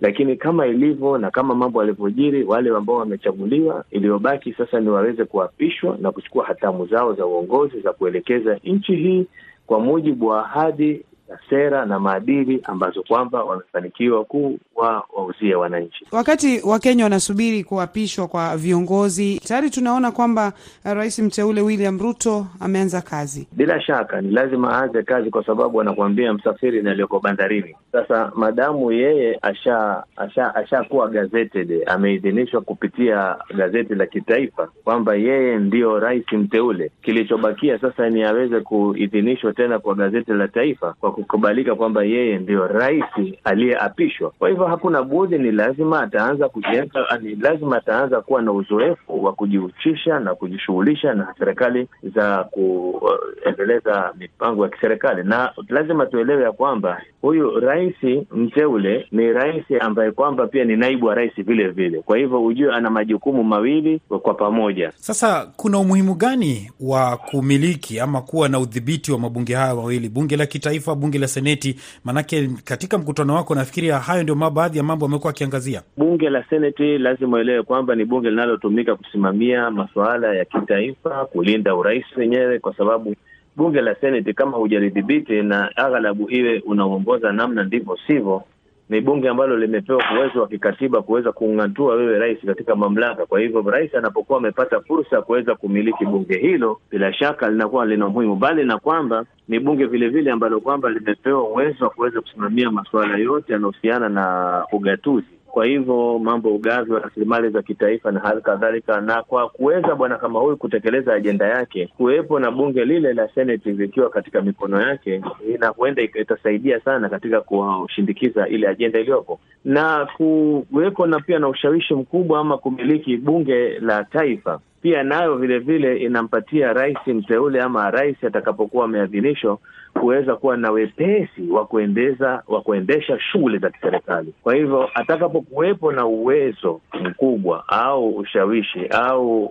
lakini 0.00 0.36
kama 0.36 0.66
ilivyo 0.66 1.18
na 1.18 1.30
kama 1.30 1.54
mambo 1.54 1.80
yalivyojiri, 1.80 2.44
wale 2.44 2.70
ambao 2.76 2.96
wamechaguliwa, 2.96 3.84
iliyobaki 3.90 4.52
sasa 4.52 4.80
ni 4.80 4.88
waweze 4.88 5.24
kuapishwa 5.24 5.96
na 6.00 6.12
kuchukua 6.12 6.44
hatamu 6.44 6.86
zao 6.86 7.12
za 7.14 7.26
uongozi 7.26 7.80
za 7.80 7.92
kuelekeza 7.92 8.58
nchi 8.64 8.96
hii 8.96 9.26
kwa 9.66 9.80
mujibu 9.80 10.26
wa 10.26 10.44
ahadi 10.44 11.02
na 11.28 11.38
sera 11.50 11.86
na 11.86 11.98
maadili 12.00 12.60
ambazo 12.64 13.02
kwamba 13.02 13.44
wamefanikiwa 13.44 14.24
kuwa 14.24 15.04
wauzie 15.16 15.54
wananchi. 15.54 16.06
Wakati 16.12 16.60
Wakenya 16.64 17.04
wanasubiri 17.04 17.64
kuapishwa 17.64 18.28
kwa 18.28 18.56
viongozi, 18.56 19.40
tayari 19.44 19.70
tunaona 19.70 20.10
kwamba 20.12 20.52
rais 20.84 21.18
mteule 21.18 21.60
William 21.60 21.98
Ruto 21.98 22.46
ameanza 22.60 23.00
kazi. 23.00 23.48
Bila 23.52 23.80
shaka 23.80 24.20
ni 24.20 24.30
lazima 24.30 24.72
aanze 24.72 25.02
kazi, 25.02 25.30
kwa 25.30 25.44
sababu 25.46 25.80
anakuambia 25.80 26.32
msafiri 26.32 26.82
na 26.82 26.90
aliyoko 26.90 27.20
bandarini. 27.20 27.74
Sasa 27.92 28.32
madamu 28.34 28.92
yeye 28.92 29.38
asha 29.42 30.04
asha 30.16 30.54
ashakuwa 30.54 31.08
gazetted, 31.08 31.82
ameidhinishwa 31.86 32.60
kupitia 32.60 33.36
gazeti 33.56 33.94
la 33.94 34.06
kitaifa 34.06 34.68
kwamba 34.84 35.14
yeye 35.14 35.56
ndiyo 35.58 35.98
rais 36.00 36.32
mteule, 36.32 36.90
kilichobakia 37.02 37.78
sasa 37.78 38.10
ni 38.10 38.22
aweze 38.22 38.60
kuidhinishwa 38.60 39.52
tena 39.52 39.78
kwa 39.78 39.94
gazeti 39.94 40.32
la 40.32 40.48
taifa 40.48 40.94
kwa 41.00 41.12
kukubalika 41.18 41.74
kwamba 41.74 42.04
yeye 42.04 42.38
ndio 42.38 42.66
rais 42.66 43.04
aliyeapishwa. 43.44 44.30
Kwa 44.38 44.48
hivyo 44.48 44.66
hakuna 44.66 45.02
budi, 45.02 45.38
ni 45.38 45.52
lazima 45.52 46.02
ataanza 46.02 46.48
kujenga, 46.48 47.18
ni 47.22 47.34
lazima 47.34 47.76
ataanza 47.76 48.20
kuwa 48.20 48.42
na 48.42 48.52
uzoefu 48.52 49.24
wa 49.24 49.32
kujihusisha 49.32 50.20
na 50.20 50.34
kujishughulisha 50.34 51.14
na 51.14 51.34
serikali 51.38 51.88
za 52.14 52.44
kuendeleza 52.44 54.12
mipango 54.18 54.62
ya 54.64 54.70
kiserikali, 54.70 55.22
na 55.24 55.52
lazima 55.68 56.06
tuelewe 56.06 56.42
ya 56.42 56.52
kwamba 56.52 57.02
huyu 57.22 57.60
rais 57.60 57.94
mteule 58.32 59.06
ni 59.12 59.32
rais 59.32 59.64
ambaye 59.80 60.10
kwamba 60.10 60.46
pia 60.46 60.64
ni 60.64 60.76
naibu 60.76 61.06
wa 61.06 61.14
rais 61.14 61.32
vile 61.36 61.68
vile. 61.68 62.02
Kwa 62.02 62.18
hivyo 62.18 62.44
ujue 62.44 62.74
ana 62.74 62.90
majukumu 62.90 63.44
mawili 63.44 64.00
kwa 64.22 64.34
pamoja. 64.34 64.92
Sasa 64.96 65.52
kuna 65.56 65.78
umuhimu 65.78 66.14
gani 66.14 66.70
wa 66.80 67.16
kumiliki 67.16 68.00
ama 68.00 68.22
kuwa 68.22 68.48
na 68.48 68.58
udhibiti 68.60 69.12
wa 69.12 69.18
mabunge 69.18 69.54
haya 69.54 69.74
mawili, 69.74 70.08
bunge 70.08 70.36
la 70.36 70.46
kitaifa, 70.46 70.94
bunge 70.94 71.07
la 71.18 71.28
seneti? 71.28 71.76
Maanake 72.04 72.48
katika 72.64 72.98
mkutano 72.98 73.34
wako 73.34 73.54
nafikiria 73.54 73.98
hayo 73.98 74.22
ndio 74.22 74.34
baadhi 74.34 74.78
ya 74.78 74.84
mambo 74.84 75.06
amekuwa 75.06 75.30
akiangazia. 75.30 75.82
Bunge 75.96 76.30
la 76.30 76.44
seneti 76.50 76.98
lazima 76.98 77.36
uelewe 77.36 77.62
kwamba 77.62 77.94
ni 77.94 78.04
bunge 78.04 78.30
linalotumika 78.30 78.96
kusimamia 78.96 79.70
masuala 79.70 80.34
ya 80.34 80.44
kitaifa, 80.44 81.24
kulinda 81.24 81.74
urais 81.74 82.04
wenyewe, 82.16 82.58
kwa 82.58 82.74
sababu 82.76 83.14
bunge 83.56 83.80
la 83.80 83.94
seneti 83.94 84.34
kama 84.34 84.56
hujalidhibiti 84.56 85.42
na 85.42 85.76
aghalabu 85.76 86.30
iwe 86.30 86.62
unaongoza 86.66 87.32
namna 87.32 87.64
ndivyo 87.64 87.98
sivyo, 88.06 88.42
ni 88.88 89.00
bunge 89.00 89.28
ambalo 89.28 89.56
limepewa 89.56 90.02
uwezo 90.16 90.40
wa 90.40 90.48
kikatiba 90.48 91.02
kuweza 91.02 91.32
kung'atua 91.32 91.94
wewe 91.94 92.18
rais 92.18 92.38
katika 92.46 92.76
mamlaka. 92.76 93.26
Kwa 93.26 93.40
hivyo 93.40 93.62
rais 93.62 93.94
anapokuwa 93.94 94.38
amepata 94.38 94.80
fursa 94.80 95.16
ya 95.16 95.22
kuweza 95.22 95.54
kumiliki 95.54 96.04
bunge 96.06 96.38
hilo, 96.38 96.80
bila 96.90 97.12
shaka 97.12 97.48
linakuwa 97.50 97.86
lina 97.86 98.06
umuhimu, 98.06 98.36
bali 98.36 98.64
na 98.64 98.78
kwamba 98.78 99.24
ni 99.48 99.60
bunge 99.60 99.84
vile 99.86 100.08
vile 100.08 100.30
ambalo 100.30 100.60
kwamba 100.60 100.90
limepewa 100.90 101.48
uwezo 101.48 101.84
wa 101.84 101.90
kuweza 101.90 102.20
kusimamia 102.20 102.70
masuala 102.70 103.16
yote 103.16 103.52
yanayohusiana 103.52 104.08
na 104.08 104.64
ugatuzi 104.72 105.37
kwa 105.50 105.66
hivyo 105.66 106.18
mambo 106.18 106.54
ugavi 106.54 106.92
wa 106.92 107.00
rasilimali 107.00 107.50
za 107.50 107.62
kitaifa 107.62 108.10
na 108.12 108.20
hali 108.20 108.40
kadhalika, 108.40 109.00
na 109.00 109.22
kwa 109.22 109.48
kuweza 109.48 109.94
bwana 109.94 110.16
kama 110.18 110.38
huyu 110.40 110.56
kutekeleza 110.56 111.14
ajenda 111.14 111.46
yake, 111.46 111.86
kuwepo 111.96 112.40
na 112.40 112.50
bunge 112.50 112.84
lile 112.84 113.12
la 113.12 113.28
seneti 113.34 113.72
likiwa 113.72 114.10
katika 114.10 114.40
mikono 114.42 114.80
yake, 114.82 115.22
na 115.58 115.68
huenda 115.68 116.02
itasaidia 116.02 116.80
sana 116.80 117.08
katika 117.08 117.40
kushindikiza 117.40 118.48
ile 118.48 118.68
ajenda 118.68 119.00
iliyopo, 119.00 119.40
na 119.64 120.06
kuweko 120.16 121.06
na 121.06 121.20
pia 121.20 121.38
na 121.38 121.48
ushawishi 121.48 121.94
mkubwa 121.94 122.40
ama 122.40 122.58
kumiliki 122.58 123.16
bunge 123.16 123.78
la 123.80 124.04
taifa 124.04 124.60
pia 124.82 125.02
nayo 125.02 125.36
vile 125.36 125.58
vile 125.58 125.96
inampatia 125.96 126.72
rais 126.72 126.98
mteule 127.06 127.62
ama 127.62 127.90
rais 127.90 128.24
atakapokuwa 128.24 128.84
ameadhinishwa 128.84 129.58
kuweza 130.00 130.36
kuwa 130.36 130.56
na 130.56 130.70
wepesi 130.70 131.42
wa 131.50 131.66
kuendeza 131.66 132.42
wa 132.48 132.60
kuendesha 132.60 133.20
shughuli 133.20 133.58
za 133.58 133.70
kiserikali. 133.70 134.34
Kwa 134.42 134.54
hivyo 134.54 134.90
atakapokuwepo 134.94 135.92
na 135.92 136.06
uwezo 136.06 136.80
mkubwa 137.02 137.64
au 137.68 138.08
ushawishi 138.08 138.86
au 138.86 139.44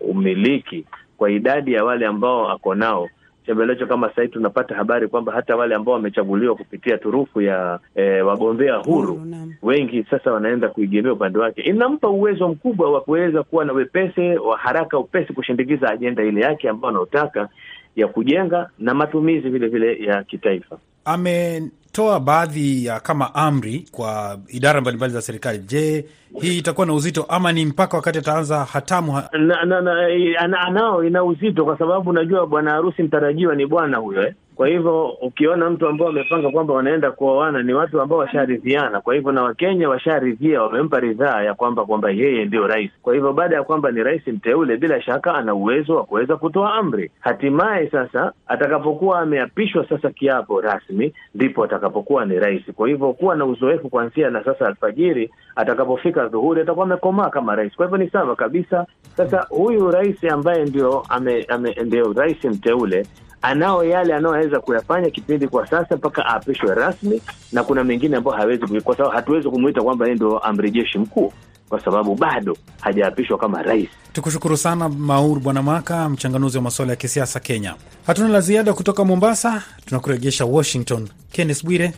umiliki 0.00 0.84
kwa 1.16 1.30
idadi 1.30 1.72
ya 1.72 1.84
wale 1.84 2.06
ambao 2.06 2.50
ako 2.50 2.74
nao 2.74 3.08
chembelecho 3.46 3.86
kama 3.86 4.10
sahii 4.14 4.28
tunapata 4.28 4.74
habari 4.74 5.08
kwamba 5.08 5.32
hata 5.32 5.56
wale 5.56 5.74
ambao 5.74 5.94
wamechaguliwa 5.94 6.54
kupitia 6.54 6.98
turufu 6.98 7.40
ya 7.40 7.78
e, 7.94 8.20
wagombea 8.20 8.74
huru 8.76 9.20
wengi 9.62 10.04
sasa 10.10 10.32
wanaenda 10.32 10.68
kuigemea 10.68 11.12
upande 11.12 11.38
wake. 11.38 11.62
Inampa 11.62 12.08
uwezo 12.08 12.48
mkubwa 12.48 12.90
wa 12.92 13.00
kuweza 13.00 13.42
kuwa 13.42 13.64
na 13.64 13.72
wepesi 13.72 14.20
wa 14.20 14.58
haraka 14.58 14.98
upesi 14.98 15.32
kushindikiza 15.32 15.88
ajenda 15.90 16.24
ile 16.24 16.40
yake 16.40 16.68
ambayo 16.68 16.90
anaotaka 16.90 17.48
ya 17.96 18.08
kujenga 18.08 18.70
na 18.78 18.94
matumizi 18.94 19.48
vile 19.50 19.68
vile 19.68 20.04
ya 20.04 20.22
kitaifa. 20.24 20.78
Ametoa 21.06 22.20
baadhi 22.20 22.84
ya 22.84 23.00
kama 23.00 23.34
amri 23.34 23.88
kwa 23.92 24.38
idara 24.48 24.80
mbalimbali 24.80 25.12
za 25.12 25.22
serikali. 25.22 25.58
Je, 25.58 26.04
hii 26.40 26.58
itakuwa 26.58 26.86
na 26.86 26.92
uzito 26.94 27.22
ama 27.28 27.52
ni 27.52 27.64
mpaka 27.66 27.96
wakati 27.96 28.18
ataanza 28.18 28.64
hatamu 28.64 29.12
ha... 29.12 29.28
na, 29.38 29.64
na, 29.64 29.80
na, 29.80 30.60
anao 30.60 31.04
ina 31.04 31.24
uzito 31.24 31.64
kwa 31.64 31.78
sababu 31.78 32.10
unajua 32.10 32.46
bwana 32.46 32.70
harusi 32.70 33.02
mtarajiwa 33.02 33.54
ni 33.54 33.66
bwana 33.66 33.96
huyo 33.98 34.22
eh? 34.26 34.34
Kwa 34.56 34.68
hivyo 34.68 35.06
ukiona 35.08 35.70
mtu 35.70 35.88
ambao 35.88 36.06
wamepanga 36.06 36.50
kwamba 36.50 36.74
wanaenda 36.74 37.10
kuoana 37.10 37.62
ni 37.62 37.72
watu 37.74 38.00
ambao 38.00 38.18
washaridhiana. 38.18 39.00
Kwa 39.00 39.14
hivyo 39.14 39.32
na 39.32 39.42
Wakenya 39.42 39.88
washaridhia, 39.88 40.62
wamempa 40.62 41.00
ridhaa 41.00 41.42
ya 41.42 41.54
kwamba 41.54 41.84
kwamba 41.86 42.10
yeye 42.10 42.44
ndio 42.44 42.66
rais. 42.66 42.90
Kwa 43.02 43.14
hivyo 43.14 43.32
baada 43.32 43.56
ya 43.56 43.62
kwamba 43.62 43.90
ni 43.90 44.02
rais 44.02 44.26
mteule, 44.26 44.76
bila 44.76 45.02
shaka 45.02 45.34
ana 45.34 45.54
uwezo 45.54 45.96
wa 45.96 46.04
kuweza 46.04 46.36
kutoa 46.36 46.74
amri. 46.74 47.10
Hatimaye 47.20 47.90
sasa 47.90 48.32
atakapokuwa 48.46 49.20
ameapishwa 49.20 49.88
sasa 49.88 50.10
kiapo 50.10 50.60
rasmi, 50.60 51.12
ndipo 51.34 51.64
atakapokuwa 51.64 52.24
ni 52.24 52.38
rais. 52.38 52.62
Kwa 52.76 52.88
hivyo 52.88 53.12
kuwa 53.12 53.36
na 53.36 53.44
uzoefu 53.44 53.88
kuanzia 53.88 54.30
na 54.30 54.44
sasa 54.44 54.66
alfajiri, 54.66 55.30
atakapofika 55.56 56.28
dhuhuri 56.28 56.60
atakuwa 56.60 56.86
amekomaa 56.86 57.30
kama 57.30 57.54
rais. 57.56 57.76
Kwa 57.76 57.86
hivyo 57.86 57.98
ni 57.98 58.10
sawa 58.10 58.36
kabisa. 58.36 58.86
Sasa 59.16 59.46
huyu 59.48 59.90
rais 59.90 60.24
ambaye 60.24 60.64
ndio 60.64 61.02
ame, 61.08 61.44
ame, 61.48 61.76
ndio 61.84 62.12
rais 62.12 62.44
mteule 62.44 63.06
anao 63.46 63.84
yale 63.84 64.14
anayoweza 64.14 64.60
kuyafanya 64.60 65.10
kipindi 65.10 65.48
kwa 65.48 65.66
sasa 65.66 65.96
mpaka 65.96 66.26
aapishwe 66.26 66.74
rasmi, 66.74 67.22
na 67.52 67.64
kuna 67.64 67.84
mengine 67.84 68.16
ambayo 68.16 68.36
hawezi, 68.36 68.80
kwa 68.80 68.96
sababu 68.96 69.14
hatuwezi 69.16 69.48
kumuita 69.50 69.82
kwamba 69.82 70.04
yeye 70.04 70.14
ndio 70.16 70.38
amri 70.38 70.70
jeshi 70.70 70.98
mkuu. 70.98 71.32
kwa 71.68 71.80
sababu 71.84 72.14
bado 72.14 72.56
hajaapishwa 72.80 73.38
kama 73.38 73.62
rais. 73.62 73.88
Tukushukuru 74.12 74.56
sana 74.56 74.88
Maur 74.88 75.40
Bwana 75.40 75.62
Maka, 75.62 76.08
mchanganuzi 76.08 76.56
wa 76.58 76.62
masuala 76.62 76.92
ya 76.92 76.96
kisiasa 76.96 77.40
Kenya. 77.40 77.74
Hatuna 78.06 78.28
la 78.28 78.40
ziada 78.40 78.72
kutoka 78.72 79.04
Mombasa, 79.04 79.62
tunakurejesha 79.86 80.44
Washington. 80.44 81.08
Kenneth 81.32 81.64
Bwire, 81.64 81.92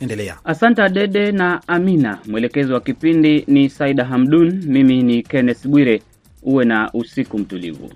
endelea. 0.00 0.36
Asante 0.44 0.82
Adede 0.82 1.32
na 1.32 1.60
Amina. 1.68 2.18
Mwelekezi 2.28 2.72
wa 2.72 2.80
kipindi 2.80 3.44
ni 3.46 3.70
Saida 3.70 4.04
Hamdun. 4.04 4.62
Mimi 4.66 5.02
ni 5.02 5.22
Kenneth 5.22 5.66
Bwire. 5.68 6.02
Uwe 6.42 6.64
na 6.64 6.90
usiku 6.94 7.38
mtulivu. 7.38 7.90